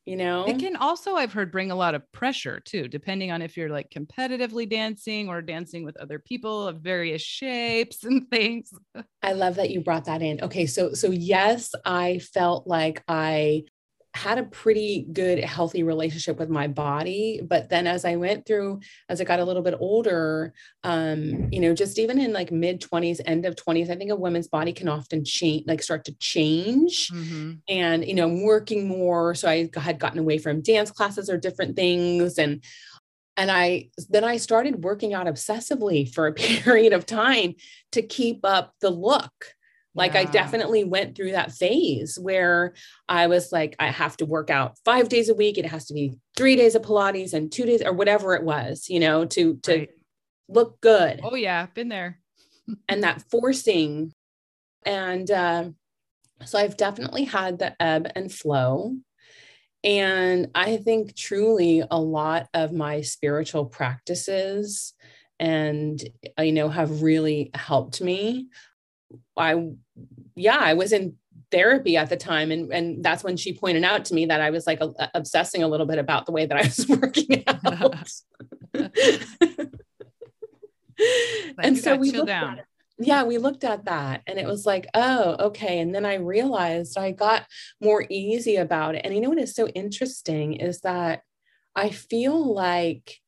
you 0.06 0.16
know? 0.16 0.46
it 0.46 0.60
can 0.60 0.76
also 0.76 1.16
i've 1.16 1.34
heard 1.34 1.52
bring 1.52 1.72
a 1.72 1.76
lot 1.76 1.96
of 1.96 2.12
pressure 2.12 2.60
too 2.60 2.88
depending 2.88 3.32
on 3.32 3.42
if 3.42 3.58
you're 3.58 3.70
like 3.70 3.90
competitively 3.90 4.70
dancing 4.70 5.30
or 5.30 5.42
dancing 5.42 5.84
with 5.84 5.98
other 5.98 6.20
people 6.20 6.68
of 6.68 6.82
various 6.82 7.22
shapes 7.22 8.04
and 8.04 8.30
things. 8.30 8.72
I 9.22 9.34
love 9.34 9.56
that 9.56 9.72
you 9.72 9.82
brought 9.82 10.06
that 10.06 10.22
in. 10.22 10.42
Okay 10.42 10.66
so 10.66 10.94
so 10.94 11.10
yes 11.12 11.74
i 11.84 12.20
felt 12.20 12.68
like 12.68 13.04
i 13.08 13.64
had 14.16 14.38
a 14.38 14.44
pretty 14.44 15.06
good 15.12 15.44
healthy 15.44 15.84
relationship 15.84 16.40
with 16.40 16.50
my 16.50 16.68
body 16.68 17.42
but 17.44 17.70
then 17.70 17.86
as 17.86 18.06
i 18.06 18.16
went 18.16 18.46
through 18.46 18.80
as 19.10 19.20
i 19.20 19.26
got 19.26 19.42
a 19.42 19.44
little 19.44 19.62
bit 19.62 19.76
older 19.78 20.54
um 20.86 21.50
you 21.52 21.60
know 21.60 21.74
just 21.74 22.00
even 22.00 22.20
in 22.20 22.32
like 22.32 22.50
mid 22.50 22.80
20s 22.80 23.20
end 23.26 23.46
of 23.46 23.56
20s 23.56 23.90
i 23.90 23.96
think 23.96 24.10
a 24.10 24.16
woman's 24.16 24.48
body 24.48 24.72
can 24.72 24.88
often 24.88 25.26
change 25.26 25.66
like 25.68 25.84
start 25.84 26.06
to 26.06 26.16
change 26.18 27.10
mm-hmm. 27.10 27.54
and 27.68 28.06
you 28.08 28.14
know 28.14 28.24
i'm 28.24 28.42
working 28.44 28.88
more 28.88 29.36
so 29.36 29.50
i 29.50 29.70
had 29.76 30.00
gotten 30.00 30.20
away 30.20 30.38
from 30.38 30.62
dance 30.62 30.92
classes 30.92 31.30
or 31.30 31.38
different 31.38 31.76
things 31.76 32.38
and 32.38 32.64
and 33.36 33.52
i 33.52 33.90
then 34.10 34.24
i 34.24 34.38
started 34.38 34.84
working 34.84 35.14
out 35.14 35.28
obsessively 35.28 36.12
for 36.14 36.28
a 36.28 36.34
period 36.64 36.94
of 36.94 37.06
time 37.06 37.54
to 37.92 38.02
keep 38.02 38.40
up 38.46 38.74
the 38.80 38.90
look 38.90 39.56
like 39.96 40.14
yeah. 40.14 40.22
I 40.22 40.26
definitely 40.26 40.84
went 40.84 41.16
through 41.16 41.32
that 41.32 41.54
phase 41.54 42.20
where 42.20 42.74
I 43.08 43.28
was 43.28 43.52
like, 43.52 43.76
I 43.80 43.88
have 43.88 44.18
to 44.18 44.26
work 44.26 44.50
out 44.50 44.78
five 44.84 45.10
days 45.10 45.30
a 45.30 45.34
week. 45.34 45.58
It 45.58 45.66
has 45.66 45.86
to 45.86 45.94
be 45.94 46.14
three 46.36 46.56
days 46.56 46.76
of 46.76 46.82
Pilates 46.82 47.34
and 47.34 47.52
two 47.52 47.66
days 47.66 47.82
or 47.82 47.94
whatever 47.94 48.36
it 48.36 48.44
was, 48.44 48.90
you 48.90 49.00
know, 49.00 49.26
to 49.26 49.56
to 49.64 49.78
right. 49.78 49.90
look 50.50 50.82
good. 50.82 51.22
Oh 51.24 51.36
yeah, 51.36 51.68
been 51.74 51.90
there. 51.90 52.20
and 52.90 53.04
that 53.04 53.24
forcing. 53.32 54.14
And 54.86 55.30
uh, 55.32 55.70
so 56.44 56.60
I've 56.60 56.78
definitely 56.78 57.24
had 57.24 57.58
the 57.58 57.82
ebb 57.82 58.12
and 58.16 58.32
flow. 58.32 58.98
And 59.84 60.48
I 60.56 60.78
think 60.78 61.16
truly 61.16 61.84
a 61.90 62.00
lot 62.00 62.50
of 62.54 62.74
my 62.74 63.02
spiritual 63.02 63.66
practices 63.66 64.94
and 65.40 66.02
you 66.40 66.54
know 66.54 66.70
have 66.70 67.02
really 67.02 67.52
helped 67.54 68.02
me 68.02 68.48
I, 69.38 69.72
yeah, 70.36 70.58
I 70.60 70.74
was 70.74 70.92
in 70.92 71.16
therapy 71.52 71.98
at 71.98 72.10
the 72.10 72.18
time. 72.18 72.52
And, 72.52 72.72
and 72.72 73.04
that's 73.04 73.24
when 73.24 73.38
she 73.38 73.54
pointed 73.54 73.84
out 73.84 74.06
to 74.06 74.14
me 74.14 74.26
that 74.28 74.42
I 74.42 74.50
was 74.50 74.68
like 74.68 74.82
a, 74.82 74.92
obsessing 75.14 75.64
a 75.64 75.68
little 75.68 75.86
bit 75.86 76.00
about 76.00 76.26
the 76.26 76.32
way 76.32 76.46
that 76.46 76.58
I 76.58 76.64
was 76.64 76.88
working 76.90 77.44
out. 77.48 78.12
and 81.60 81.78
so 81.78 81.96
we 81.96 82.12
looked 82.12 82.28
down. 82.28 82.60
At, 82.60 82.66
yeah, 82.98 83.24
we 83.24 83.38
looked 83.38 83.64
at 83.64 83.86
that 83.86 84.22
and 84.28 84.40
it 84.40 84.46
was 84.46 84.66
like, 84.66 84.88
oh, 84.94 85.36
okay. 85.48 85.80
And 85.80 85.94
then 85.94 86.06
I 86.06 86.16
realized 86.16 86.98
I 86.98 87.12
got 87.12 87.46
more 87.82 88.06
easy 88.10 88.56
about 88.56 88.96
it. 88.96 89.02
And 89.04 89.14
you 89.14 89.22
know 89.22 89.30
what 89.30 89.40
is 89.40 89.56
so 89.56 89.68
interesting 89.68 90.54
is 90.54 90.82
that 90.82 91.22
I 91.76 91.90
feel 91.90 92.54
like 92.54 93.20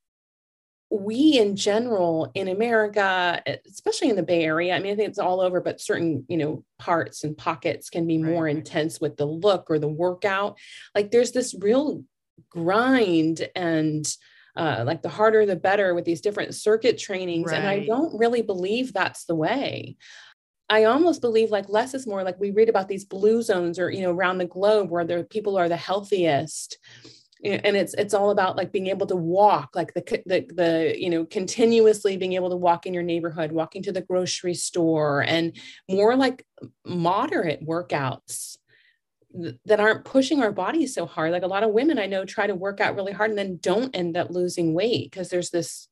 we 0.90 1.38
in 1.38 1.56
general 1.56 2.32
in 2.34 2.48
America, 2.48 3.42
especially 3.70 4.10
in 4.10 4.16
the 4.16 4.24
Bay 4.24 4.44
Area, 4.44 4.76
I 4.76 4.80
mean, 4.80 4.94
I 4.94 4.96
think 4.96 5.10
it's 5.10 5.20
all 5.20 5.42
over, 5.42 5.60
but 5.60 5.82
certain, 5.82 6.26
you 6.30 6.38
know, 6.38 6.64
parts 6.80 7.24
and 7.24 7.38
pockets 7.38 7.90
can 7.90 8.08
be 8.08 8.18
more 8.18 8.48
intense 8.48 9.02
with 9.02 9.18
the 9.18 9.26
look 9.26 9.70
or 9.70 9.80
the 9.80 9.88
workout. 9.88 10.58
Like 10.96 11.12
there's 11.12 11.34
this 11.34 11.54
real 11.60 12.04
grind 12.50 13.50
and 13.56 14.08
uh, 14.56 14.84
like 14.86 15.02
the 15.02 15.10
harder 15.10 15.46
the 15.46 15.56
better 15.56 15.94
with 15.94 16.06
these 16.06 16.22
different 16.22 16.56
circuit 16.56 16.98
trainings. 16.98 17.52
Right. 17.52 17.58
And 17.58 17.68
I 17.68 17.86
don't 17.86 18.18
really 18.18 18.42
believe 18.42 18.94
that's 18.94 19.26
the 19.26 19.36
way. 19.36 19.98
I 20.70 20.86
almost 20.86 21.22
believe 21.22 21.52
like 21.52 21.70
less 21.70 21.94
is 21.94 22.08
more 22.08 22.24
like 22.24 22.40
we 22.40 22.52
read 22.52 22.70
about 22.70 22.88
these 22.88 23.06
blue 23.06 23.42
zones 23.42 23.78
or, 23.78 23.90
you 23.90 24.02
know, 24.02 24.12
around 24.12 24.38
the 24.38 24.46
globe 24.46 24.90
where 24.90 25.06
the 25.06 25.26
people 25.30 25.58
are 25.58 25.70
the 25.70 25.78
healthiest 25.78 26.78
Mm-hmm. 27.46 27.66
and 27.66 27.78
it's 27.78 27.94
it's 27.94 28.14
all 28.14 28.32
about 28.32 28.56
like 28.56 28.72
being 28.72 28.88
able 28.88 29.08
to 29.08 29.16
walk 29.16 29.76
like 29.76 29.94
the, 29.94 30.02
the 30.26 30.46
the 30.54 30.96
you 30.98 31.10
know 31.10 31.26
continuously 31.26 32.18
being 32.18 32.34
able 32.34 32.50
to 32.50 32.56
walk 32.56 32.86
in 32.86 32.94
your 32.94 33.04
neighborhood 33.04 33.52
walking 33.52 33.84
to 33.84 33.92
the 33.92 34.02
grocery 34.02 34.54
store 34.54 35.22
and 35.22 35.56
more 35.90 36.16
like 36.16 36.46
moderate 36.86 37.66
workouts 37.66 38.58
that 39.66 39.80
aren't 39.80 40.04
pushing 40.04 40.42
our 40.42 40.52
bodies 40.52 40.96
so 40.96 41.06
hard. 41.06 41.32
Like 41.32 41.44
a 41.44 41.48
lot 41.48 41.64
of 41.64 41.72
women 41.72 42.00
i 42.00 42.08
know 42.08 42.26
try 42.26 42.48
to 42.48 42.56
work 42.56 42.80
out 42.82 42.96
really 42.96 43.14
hard 43.14 43.30
and 43.30 43.38
then 43.38 43.60
don't 43.62 43.96
end 43.96 44.18
up 44.18 44.32
losing 44.32 44.74
weight 44.74 45.12
because 45.12 45.30
there's 45.30 45.52
this 45.52 45.88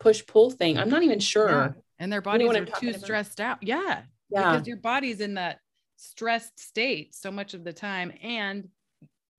push 0.00 0.24
pull 0.26 0.50
thing. 0.50 0.78
I'm 0.78 0.90
not 0.90 1.02
even 1.02 1.20
sure. 1.20 1.48
yeah. 1.48 1.72
and 1.98 2.12
their 2.12 2.22
bodies 2.22 2.46
you 2.46 2.52
know 2.52 2.60
are 2.60 2.80
too 2.80 2.92
stressed 2.94 3.40
out. 3.40 3.58
Yeah 3.62 4.02
yeah. 4.34 4.52
because 4.52 4.66
your 4.66 4.76
body's 4.76 5.20
in 5.20 5.34
that 5.34 5.58
stressed 5.96 6.58
state 6.58 7.14
so 7.14 7.30
much 7.30 7.54
of 7.54 7.64
the 7.64 7.72
time 7.72 8.12
and 8.22 8.68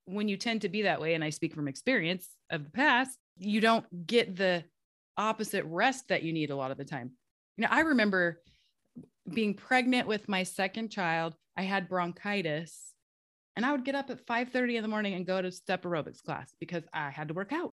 when 0.06 0.28
you 0.28 0.36
tend 0.36 0.62
to 0.62 0.68
be 0.68 0.82
that 0.82 1.00
way, 1.00 1.14
and 1.14 1.22
I 1.22 1.30
speak 1.30 1.54
from 1.54 1.68
experience 1.68 2.28
of 2.50 2.64
the 2.64 2.70
past, 2.70 3.18
you 3.38 3.60
don't 3.60 4.06
get 4.06 4.36
the 4.36 4.64
opposite 5.16 5.64
rest 5.64 6.08
that 6.08 6.22
you 6.22 6.32
need 6.32 6.50
a 6.50 6.56
lot 6.56 6.70
of 6.70 6.78
the 6.78 6.84
time. 6.84 7.12
You 7.56 7.62
know, 7.62 7.68
I 7.70 7.80
remember 7.80 8.40
being 9.32 9.54
pregnant 9.54 10.06
with 10.06 10.28
my 10.28 10.44
second 10.44 10.90
child. 10.90 11.34
I 11.56 11.62
had 11.62 11.88
bronchitis 11.88 12.92
and 13.56 13.64
I 13.64 13.72
would 13.72 13.84
get 13.84 13.94
up 13.94 14.10
at 14.10 14.26
5 14.26 14.50
30 14.50 14.76
in 14.76 14.82
the 14.82 14.88
morning 14.88 15.14
and 15.14 15.26
go 15.26 15.40
to 15.40 15.50
step 15.50 15.82
aerobics 15.82 16.22
class 16.22 16.54
because 16.60 16.84
I 16.92 17.10
had 17.10 17.28
to 17.28 17.34
work 17.34 17.52
out. 17.52 17.72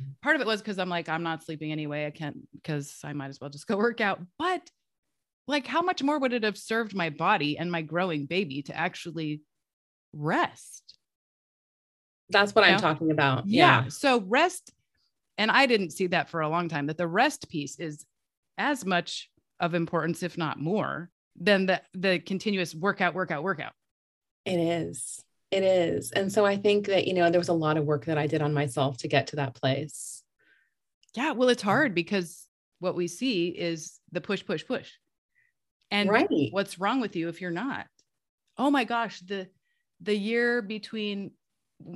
Mm. 0.00 0.14
Part 0.22 0.36
of 0.36 0.42
it 0.42 0.46
was 0.46 0.60
because 0.60 0.78
I'm 0.78 0.88
like, 0.88 1.08
I'm 1.08 1.22
not 1.22 1.44
sleeping 1.44 1.72
anyway. 1.72 2.06
I 2.06 2.10
can't 2.10 2.38
because 2.54 2.96
I 3.04 3.12
might 3.12 3.28
as 3.28 3.40
well 3.40 3.50
just 3.50 3.66
go 3.66 3.76
work 3.78 4.00
out. 4.00 4.20
But 4.38 4.70
like, 5.46 5.66
how 5.66 5.82
much 5.82 6.02
more 6.02 6.18
would 6.18 6.32
it 6.32 6.44
have 6.44 6.56
served 6.56 6.94
my 6.94 7.10
body 7.10 7.58
and 7.58 7.70
my 7.70 7.82
growing 7.82 8.26
baby 8.26 8.62
to 8.62 8.76
actually 8.76 9.42
rest? 10.12 10.98
That's 12.30 12.54
what 12.54 12.66
you 12.66 12.72
I'm 12.72 12.80
talking 12.80 13.10
about. 13.10 13.46
Yeah. 13.46 13.84
yeah. 13.84 13.88
So 13.88 14.20
rest, 14.20 14.72
and 15.38 15.50
I 15.50 15.66
didn't 15.66 15.90
see 15.90 16.08
that 16.08 16.28
for 16.28 16.40
a 16.40 16.48
long 16.48 16.68
time, 16.68 16.86
that 16.86 16.98
the 16.98 17.06
rest 17.06 17.48
piece 17.48 17.78
is 17.78 18.04
as 18.56 18.84
much 18.84 19.30
of 19.60 19.74
importance, 19.74 20.22
if 20.22 20.38
not 20.38 20.58
more, 20.58 21.10
than 21.36 21.66
the 21.66 21.82
the 21.92 22.18
continuous 22.18 22.74
workout, 22.74 23.14
workout, 23.14 23.42
workout. 23.42 23.72
It 24.44 24.58
is. 24.58 25.20
It 25.50 25.62
is. 25.62 26.10
And 26.10 26.32
so 26.32 26.44
I 26.44 26.56
think 26.56 26.86
that, 26.86 27.06
you 27.06 27.14
know, 27.14 27.30
there 27.30 27.40
was 27.40 27.48
a 27.48 27.52
lot 27.54 27.76
of 27.76 27.84
work 27.84 28.06
that 28.06 28.18
I 28.18 28.26
did 28.26 28.42
on 28.42 28.52
myself 28.52 28.98
to 28.98 29.08
get 29.08 29.28
to 29.28 29.36
that 29.36 29.54
place. 29.54 30.22
Yeah. 31.14 31.32
Well, 31.32 31.48
it's 31.48 31.62
hard 31.62 31.94
because 31.94 32.46
what 32.80 32.96
we 32.96 33.06
see 33.06 33.48
is 33.48 34.00
the 34.10 34.20
push, 34.20 34.44
push, 34.44 34.66
push. 34.66 34.90
And 35.90 36.10
right. 36.10 36.28
what's 36.50 36.78
wrong 36.78 37.00
with 37.00 37.14
you 37.14 37.28
if 37.28 37.40
you're 37.40 37.50
not? 37.52 37.86
Oh 38.58 38.70
my 38.70 38.84
gosh, 38.84 39.20
the 39.20 39.48
the 40.00 40.16
year 40.16 40.60
between 40.60 41.30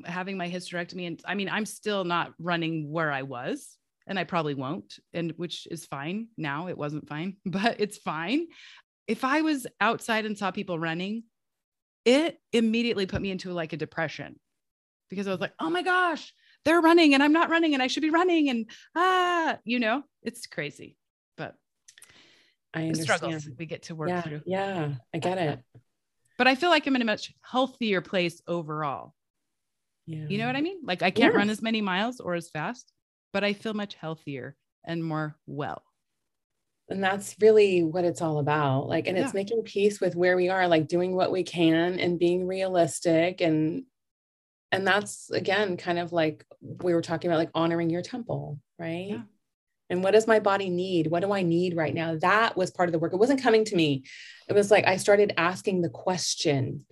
having 0.04 0.36
my 0.36 0.48
hysterectomy 0.50 1.06
and 1.06 1.20
i 1.26 1.34
mean 1.34 1.48
i'm 1.48 1.66
still 1.66 2.04
not 2.04 2.32
running 2.38 2.90
where 2.90 3.10
i 3.10 3.22
was 3.22 3.76
and 4.06 4.18
i 4.18 4.24
probably 4.24 4.54
won't 4.54 4.98
and 5.12 5.32
which 5.36 5.66
is 5.70 5.86
fine 5.86 6.28
now 6.36 6.68
it 6.68 6.76
wasn't 6.76 7.08
fine 7.08 7.36
but 7.46 7.80
it's 7.80 7.98
fine 7.98 8.46
if 9.08 9.24
I 9.24 9.40
was 9.40 9.66
outside 9.80 10.26
and 10.26 10.36
saw 10.36 10.50
people 10.50 10.78
running, 10.78 11.24
it 12.04 12.38
immediately 12.52 13.06
put 13.06 13.22
me 13.22 13.30
into 13.30 13.52
like 13.52 13.72
a 13.72 13.78
depression 13.78 14.38
because 15.08 15.26
I 15.26 15.30
was 15.30 15.40
like, 15.40 15.54
oh 15.58 15.70
my 15.70 15.82
gosh, 15.82 16.32
they're 16.64 16.80
running 16.82 17.14
and 17.14 17.22
I'm 17.22 17.32
not 17.32 17.48
running 17.48 17.72
and 17.72 17.82
I 17.82 17.86
should 17.86 18.02
be 18.02 18.10
running. 18.10 18.50
And 18.50 18.70
ah, 18.94 19.58
you 19.64 19.80
know, 19.80 20.02
it's 20.22 20.46
crazy. 20.46 20.96
But 21.38 21.54
I 22.74 22.82
understand. 22.82 23.18
struggles 23.18 23.48
we 23.58 23.64
get 23.64 23.84
to 23.84 23.94
work 23.94 24.10
Yeah, 24.10 24.20
through. 24.20 24.42
yeah, 24.44 24.92
I 25.14 25.18
get 25.18 25.38
it. 25.38 25.60
But 26.36 26.46
I 26.46 26.54
feel 26.54 26.68
like 26.70 26.86
I'm 26.86 26.94
in 26.94 27.02
a 27.02 27.06
much 27.06 27.32
healthier 27.42 28.02
place 28.02 28.42
overall. 28.46 29.14
Yeah. 30.08 30.24
You 30.26 30.38
know 30.38 30.46
what 30.46 30.56
I 30.56 30.62
mean? 30.62 30.78
Like 30.82 31.02
I 31.02 31.10
can't 31.10 31.34
run 31.34 31.50
as 31.50 31.60
many 31.60 31.82
miles 31.82 32.18
or 32.18 32.34
as 32.34 32.48
fast, 32.48 32.90
but 33.34 33.44
I 33.44 33.52
feel 33.52 33.74
much 33.74 33.94
healthier 33.94 34.56
and 34.86 35.04
more 35.04 35.36
well. 35.46 35.82
And 36.88 37.04
that's 37.04 37.36
really 37.42 37.82
what 37.82 38.06
it's 38.06 38.22
all 38.22 38.38
about. 38.38 38.88
Like, 38.88 39.06
and 39.06 39.18
it's 39.18 39.34
making 39.34 39.62
peace 39.64 40.00
with 40.00 40.16
where 40.16 40.34
we 40.34 40.48
are, 40.48 40.66
like 40.66 40.88
doing 40.88 41.14
what 41.14 41.30
we 41.30 41.42
can 41.42 42.00
and 42.00 42.18
being 42.18 42.46
realistic. 42.46 43.42
And 43.42 43.84
and 44.72 44.86
that's 44.86 45.30
again 45.30 45.76
kind 45.76 45.98
of 45.98 46.12
like 46.12 46.46
we 46.60 46.94
were 46.94 47.02
talking 47.02 47.30
about, 47.30 47.38
like 47.38 47.50
honoring 47.54 47.90
your 47.90 48.00
temple, 48.00 48.60
right? 48.78 49.08
Yeah. 49.10 49.22
And 49.90 50.02
what 50.02 50.12
does 50.12 50.26
my 50.26 50.40
body 50.40 50.70
need? 50.70 51.08
What 51.08 51.20
do 51.20 51.32
I 51.32 51.42
need 51.42 51.76
right 51.76 51.94
now? 51.94 52.16
That 52.16 52.56
was 52.56 52.70
part 52.70 52.88
of 52.88 52.94
the 52.94 52.98
work. 52.98 53.12
It 53.12 53.18
wasn't 53.18 53.42
coming 53.42 53.66
to 53.66 53.76
me. 53.76 54.04
It 54.48 54.54
was 54.54 54.70
like 54.70 54.86
I 54.86 54.96
started 54.96 55.34
asking 55.36 55.82
the 55.82 55.90
question 55.90 56.86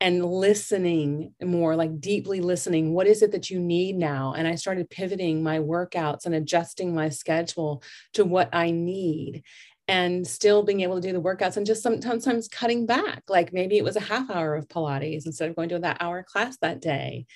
and 0.00 0.24
listening 0.24 1.34
more, 1.42 1.76
like 1.76 2.00
deeply 2.00 2.40
listening. 2.40 2.94
What 2.94 3.06
is 3.06 3.20
it 3.22 3.32
that 3.32 3.50
you 3.50 3.60
need 3.60 3.96
now? 3.96 4.32
And 4.34 4.48
I 4.48 4.54
started 4.54 4.88
pivoting 4.88 5.42
my 5.42 5.58
workouts 5.58 6.24
and 6.24 6.34
adjusting 6.34 6.94
my 6.94 7.10
schedule 7.10 7.82
to 8.14 8.24
what 8.24 8.48
I 8.54 8.70
need 8.70 9.42
and 9.86 10.26
still 10.26 10.62
being 10.62 10.80
able 10.80 10.94
to 11.00 11.06
do 11.06 11.12
the 11.12 11.20
workouts 11.20 11.56
and 11.56 11.66
just 11.66 11.82
sometimes 11.82 12.48
cutting 12.48 12.86
back. 12.86 13.24
Like 13.28 13.52
maybe 13.52 13.76
it 13.76 13.84
was 13.84 13.96
a 13.96 14.00
half 14.00 14.30
hour 14.30 14.54
of 14.54 14.68
Pilates 14.68 15.26
instead 15.26 15.50
of 15.50 15.56
going 15.56 15.68
to 15.70 15.78
that 15.80 15.98
hour 16.00 16.22
class 16.22 16.56
that 16.58 16.80
day. 16.80 17.26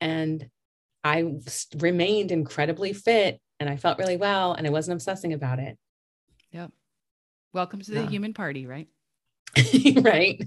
And 0.00 0.48
i 1.04 1.24
remained 1.76 2.32
incredibly 2.32 2.92
fit 2.92 3.40
and 3.60 3.68
I 3.68 3.76
felt 3.76 3.98
really 3.98 4.16
well 4.16 4.52
and 4.52 4.66
I 4.66 4.70
wasn't 4.70 4.94
obsessing 4.94 5.32
about 5.32 5.58
it. 5.58 5.76
Yep. 6.52 6.72
Welcome 7.52 7.80
to 7.80 7.90
the 7.90 8.02
Yeah. 8.02 8.08
human 8.08 8.32
party, 8.32 8.66
right? 8.66 8.88
right. 9.96 10.42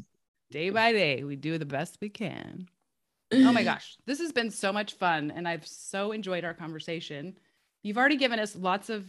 Day 0.51 0.69
by 0.69 0.91
day, 0.91 1.23
we 1.23 1.37
do 1.37 1.57
the 1.57 1.65
best 1.65 1.97
we 2.01 2.09
can. 2.09 2.67
Oh 3.33 3.53
my 3.53 3.63
gosh, 3.63 3.95
this 4.05 4.19
has 4.19 4.33
been 4.33 4.51
so 4.51 4.73
much 4.73 4.95
fun. 4.95 5.31
And 5.33 5.47
I've 5.47 5.65
so 5.65 6.11
enjoyed 6.11 6.43
our 6.43 6.53
conversation. 6.53 7.37
You've 7.81 7.97
already 7.97 8.17
given 8.17 8.39
us 8.39 8.57
lots 8.57 8.89
of 8.89 9.05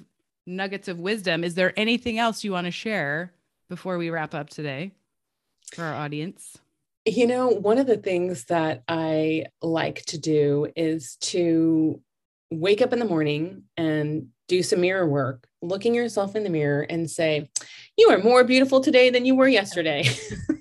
nuggets 0.47 0.87
of 0.87 1.01
wisdom. 1.01 1.43
Is 1.43 1.57
there 1.57 1.73
anything 1.77 2.21
else 2.21 2.45
you 2.45 2.53
want 2.53 2.67
to 2.67 2.71
share 2.71 3.33
before 3.69 3.99
we 3.99 4.11
wrap 4.11 4.33
up 4.33 4.49
today 4.49 4.93
for 5.75 5.83
our 5.83 5.95
audience? 5.95 6.57
You 7.05 7.27
know, 7.27 7.49
one 7.49 7.79
of 7.79 7.89
the 7.89 7.97
things 7.97 8.45
that 8.45 8.85
I 8.87 9.47
like 9.61 10.05
to 10.05 10.19
do 10.19 10.69
is 10.77 11.17
to 11.17 12.01
wake 12.53 12.81
up 12.81 12.93
in 12.93 13.01
the 13.01 13.05
morning 13.05 13.65
and 13.77 14.29
do 14.47 14.63
some 14.63 14.83
mirror 14.83 15.09
work, 15.09 15.49
looking 15.63 15.97
yourself 15.97 16.37
in 16.37 16.45
the 16.45 16.51
mirror 16.51 16.83
and 16.83 17.11
say, 17.11 17.51
You 17.99 18.11
are 18.11 18.19
more 18.19 18.45
beautiful 18.45 18.81
today 18.81 19.11
than 19.11 19.25
you 19.25 19.35
were 19.35 19.49
yesterday. 19.49 20.09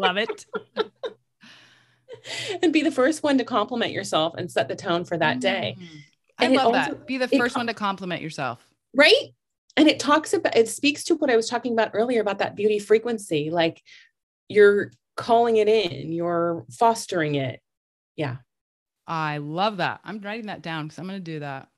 Love 0.00 0.16
it. 0.16 0.46
and 2.62 2.72
be 2.72 2.82
the 2.82 2.90
first 2.90 3.22
one 3.22 3.38
to 3.38 3.44
compliment 3.44 3.92
yourself 3.92 4.34
and 4.36 4.50
set 4.50 4.68
the 4.68 4.76
tone 4.76 5.04
for 5.04 5.16
that 5.18 5.40
day. 5.40 5.76
Mm. 5.78 5.86
I 6.38 6.44
And 6.46 6.54
love 6.54 6.66
also- 6.74 6.92
that. 6.94 7.06
Be 7.06 7.18
the 7.18 7.28
first 7.28 7.54
co- 7.54 7.60
one 7.60 7.66
to 7.66 7.74
compliment 7.74 8.22
yourself. 8.22 8.64
Right. 8.94 9.34
And 9.76 9.88
it 9.88 9.98
talks 9.98 10.34
about, 10.34 10.56
it 10.56 10.68
speaks 10.68 11.04
to 11.04 11.14
what 11.14 11.30
I 11.30 11.36
was 11.36 11.48
talking 11.48 11.72
about 11.72 11.92
earlier 11.94 12.20
about 12.20 12.38
that 12.38 12.56
beauty 12.56 12.78
frequency. 12.78 13.50
Like 13.50 13.82
you're 14.48 14.92
calling 15.16 15.56
it 15.56 15.68
in, 15.68 16.12
you're 16.12 16.64
fostering 16.70 17.36
it. 17.36 17.60
Yeah. 18.16 18.36
I 19.06 19.38
love 19.38 19.78
that. 19.78 20.00
I'm 20.04 20.20
writing 20.20 20.46
that 20.46 20.62
down 20.62 20.86
because 20.86 20.98
I'm 20.98 21.06
going 21.08 21.18
to 21.18 21.24
do 21.32 21.40
that. 21.40 21.68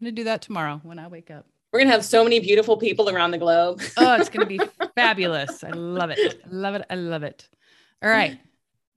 I'm 0.00 0.04
going 0.04 0.14
to 0.14 0.20
do 0.20 0.24
that 0.24 0.42
tomorrow 0.42 0.80
when 0.82 0.98
I 0.98 1.08
wake 1.08 1.30
up. 1.30 1.46
We're 1.72 1.80
going 1.80 1.88
to 1.88 1.92
have 1.92 2.04
so 2.04 2.24
many 2.24 2.40
beautiful 2.40 2.76
people 2.76 3.08
around 3.08 3.30
the 3.30 3.38
globe. 3.38 3.80
Oh, 3.96 4.16
it's 4.16 4.28
going 4.28 4.48
to 4.48 4.58
be 4.58 4.60
fabulous. 4.96 5.62
I 5.62 5.70
love 5.70 6.10
it. 6.10 6.18
I 6.44 6.48
love 6.50 6.74
it. 6.74 6.84
I 6.90 6.94
love 6.96 7.22
it. 7.22 7.48
All 8.02 8.10
right. 8.10 8.38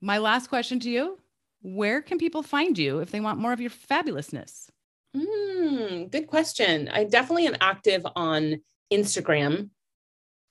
My 0.00 0.18
last 0.18 0.48
question 0.48 0.80
to 0.80 0.90
you 0.90 1.18
Where 1.62 2.02
can 2.02 2.18
people 2.18 2.42
find 2.42 2.76
you 2.76 2.98
if 2.98 3.10
they 3.10 3.20
want 3.20 3.38
more 3.38 3.52
of 3.52 3.60
your 3.60 3.70
fabulousness? 3.70 4.68
Mm, 5.16 6.10
good 6.10 6.26
question. 6.26 6.88
I 6.88 7.04
definitely 7.04 7.46
am 7.46 7.56
active 7.60 8.04
on 8.16 8.60
Instagram. 8.92 9.70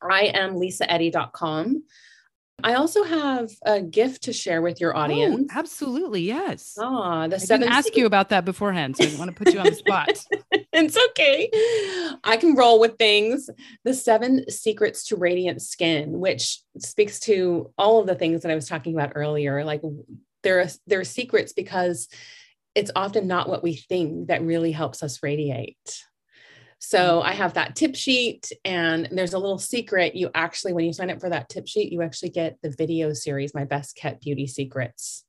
I 0.01 0.31
am 0.33 0.55
lisaeddy.com. 0.55 1.83
I 2.63 2.75
also 2.75 3.03
have 3.03 3.49
a 3.65 3.81
gift 3.81 4.23
to 4.23 4.33
share 4.33 4.61
with 4.61 4.79
your 4.79 4.95
audience. 4.95 5.49
Oh, 5.51 5.57
absolutely. 5.57 6.21
Yes. 6.21 6.77
Ah, 6.79 7.27
the 7.27 7.35
I 7.35 7.39
seven 7.39 7.61
didn't 7.61 7.73
ask 7.73 7.85
secret- 7.85 7.99
you 7.99 8.05
about 8.05 8.29
that 8.29 8.45
beforehand. 8.45 8.95
So 8.95 9.03
I 9.03 9.07
didn't 9.07 9.19
want 9.19 9.31
to 9.31 9.35
put 9.35 9.53
you 9.53 9.59
on 9.59 9.65
the 9.65 9.75
spot. 9.75 10.09
it's 10.73 10.97
okay. 11.09 11.49
I 12.23 12.37
can 12.37 12.55
roll 12.55 12.79
with 12.79 12.97
things. 12.97 13.49
The 13.83 13.93
seven 13.93 14.49
secrets 14.49 15.05
to 15.07 15.17
radiant 15.17 15.61
skin, 15.61 16.19
which 16.19 16.61
speaks 16.77 17.19
to 17.21 17.71
all 17.77 17.99
of 17.99 18.07
the 18.07 18.15
things 18.15 18.43
that 18.43 18.51
I 18.51 18.55
was 18.55 18.69
talking 18.69 18.93
about 18.95 19.13
earlier. 19.15 19.65
Like 19.65 19.81
there 20.43 20.61
are 20.61 20.67
there 20.87 20.99
are 21.01 21.05
secrets 21.05 21.51
because 21.53 22.07
it's 22.75 22.91
often 22.95 23.27
not 23.27 23.49
what 23.49 23.61
we 23.63 23.75
think 23.75 24.27
that 24.27 24.41
really 24.41 24.71
helps 24.71 25.03
us 25.03 25.21
radiate. 25.21 26.03
So 26.85 27.21
I 27.21 27.31
have 27.31 27.53
that 27.53 27.77
tip 27.77 27.95
sheet, 27.95 28.51
and 28.65 29.07
there's 29.09 29.33
a 29.33 29.39
little 29.39 29.57
secret. 29.57 30.15
You 30.15 30.29
actually, 30.35 30.73
when 30.73 30.83
you 30.83 30.91
sign 30.91 31.09
up 31.09 31.21
for 31.21 31.29
that 31.29 31.47
tip 31.47 31.65
sheet, 31.65 31.93
you 31.93 32.01
actually 32.01 32.29
get 32.29 32.57
the 32.61 32.71
video 32.77 33.13
series, 33.13 33.55
My 33.55 33.63
Best 33.63 33.95
Kept 33.95 34.21
Beauty 34.21 34.47
Secrets. 34.47 35.23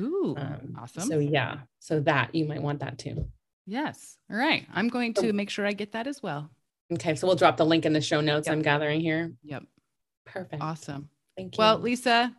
Ooh, 0.00 0.34
Um, 0.38 0.74
awesome. 0.80 1.02
So 1.06 1.18
yeah, 1.18 1.58
so 1.78 2.00
that 2.00 2.34
you 2.34 2.46
might 2.46 2.62
want 2.62 2.80
that 2.80 2.98
too. 2.98 3.28
yes. 3.66 4.16
All 4.30 4.36
right. 4.38 4.66
I'm 4.74 4.88
going 4.88 5.12
to 5.14 5.32
make 5.34 5.50
sure 5.50 5.66
I 5.66 5.72
get 5.74 5.92
that 5.92 6.06
as 6.06 6.22
well. 6.22 6.50
Okay, 6.90 7.14
so 7.14 7.26
we'll 7.26 7.36
drop 7.36 7.58
the 7.58 7.66
link 7.66 7.84
in 7.84 7.92
the 7.92 8.00
show 8.00 8.20
notes. 8.22 8.46
Yep. 8.46 8.52
I'm 8.56 8.62
gathering 8.62 9.00
here. 9.00 9.32
Yep. 9.44 9.64
Perfect. 10.24 10.62
Awesome. 10.62 11.10
Thank 11.36 11.54
you. 11.54 11.58
Well, 11.60 11.78
Lisa, 11.78 12.34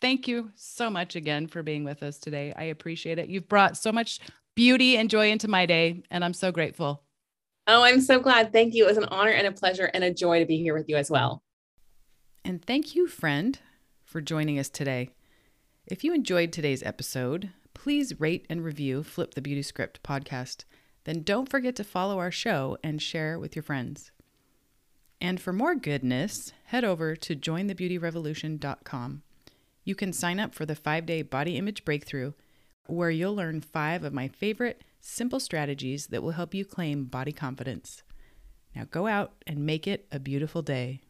thank 0.00 0.26
you 0.26 0.50
so 0.54 0.88
much 0.88 1.16
again 1.16 1.48
for 1.48 1.62
being 1.62 1.84
with 1.84 2.02
us 2.02 2.18
today. 2.18 2.52
I 2.56 2.64
appreciate 2.64 3.18
it. 3.18 3.28
You've 3.28 3.48
brought 3.48 3.76
so 3.76 3.92
much 3.92 4.20
beauty 4.54 4.96
and 4.96 5.10
joy 5.10 5.30
into 5.30 5.48
my 5.48 5.66
day, 5.66 6.02
and 6.10 6.24
I'm 6.24 6.34
so 6.34 6.50
grateful. 6.50 7.02
Oh, 7.66 7.82
I'm 7.82 8.00
so 8.00 8.20
glad. 8.20 8.52
Thank 8.52 8.74
you. 8.74 8.84
It 8.84 8.88
was 8.88 8.98
an 8.98 9.08
honor 9.10 9.30
and 9.30 9.46
a 9.46 9.52
pleasure 9.52 9.90
and 9.92 10.04
a 10.04 10.12
joy 10.12 10.40
to 10.40 10.46
be 10.46 10.58
here 10.58 10.74
with 10.74 10.88
you 10.88 10.96
as 10.96 11.10
well. 11.10 11.42
And 12.44 12.64
thank 12.64 12.94
you, 12.94 13.06
friend, 13.08 13.58
for 14.04 14.20
joining 14.20 14.58
us 14.58 14.68
today. 14.68 15.10
If 15.86 16.04
you 16.04 16.14
enjoyed 16.14 16.52
today's 16.52 16.82
episode, 16.82 17.50
please 17.74 18.20
rate 18.20 18.46
and 18.48 18.64
review 18.64 19.02
Flip 19.02 19.34
the 19.34 19.42
Beauty 19.42 19.62
Script 19.62 20.02
podcast. 20.02 20.64
Then 21.04 21.22
don't 21.22 21.48
forget 21.48 21.76
to 21.76 21.84
follow 21.84 22.18
our 22.18 22.30
show 22.32 22.78
and 22.82 23.00
share 23.00 23.38
with 23.38 23.54
your 23.54 23.62
friends. 23.62 24.10
And 25.20 25.40
for 25.40 25.52
more 25.52 25.74
goodness, 25.74 26.52
head 26.64 26.84
over 26.84 27.16
to 27.16 27.36
jointhebeautyrevolution.com. 27.36 29.22
You 29.84 29.94
can 29.94 30.12
sign 30.12 30.40
up 30.40 30.54
for 30.54 30.66
the 30.66 30.74
five 30.74 31.06
day 31.06 31.22
body 31.22 31.56
image 31.56 31.84
breakthrough, 31.84 32.32
where 32.86 33.10
you'll 33.10 33.36
learn 33.36 33.60
five 33.60 34.04
of 34.04 34.12
my 34.12 34.28
favorite 34.28 34.82
simple 35.06 35.40
strategies 35.40 36.08
that 36.08 36.22
will 36.22 36.32
help 36.32 36.52
you 36.54 36.64
claim 36.64 37.04
body 37.04 37.32
confidence. 37.32 38.02
Now 38.74 38.84
go 38.90 39.06
out 39.06 39.32
and 39.46 39.64
make 39.64 39.86
it 39.86 40.06
a 40.10 40.18
beautiful 40.18 40.62
day. 40.62 41.00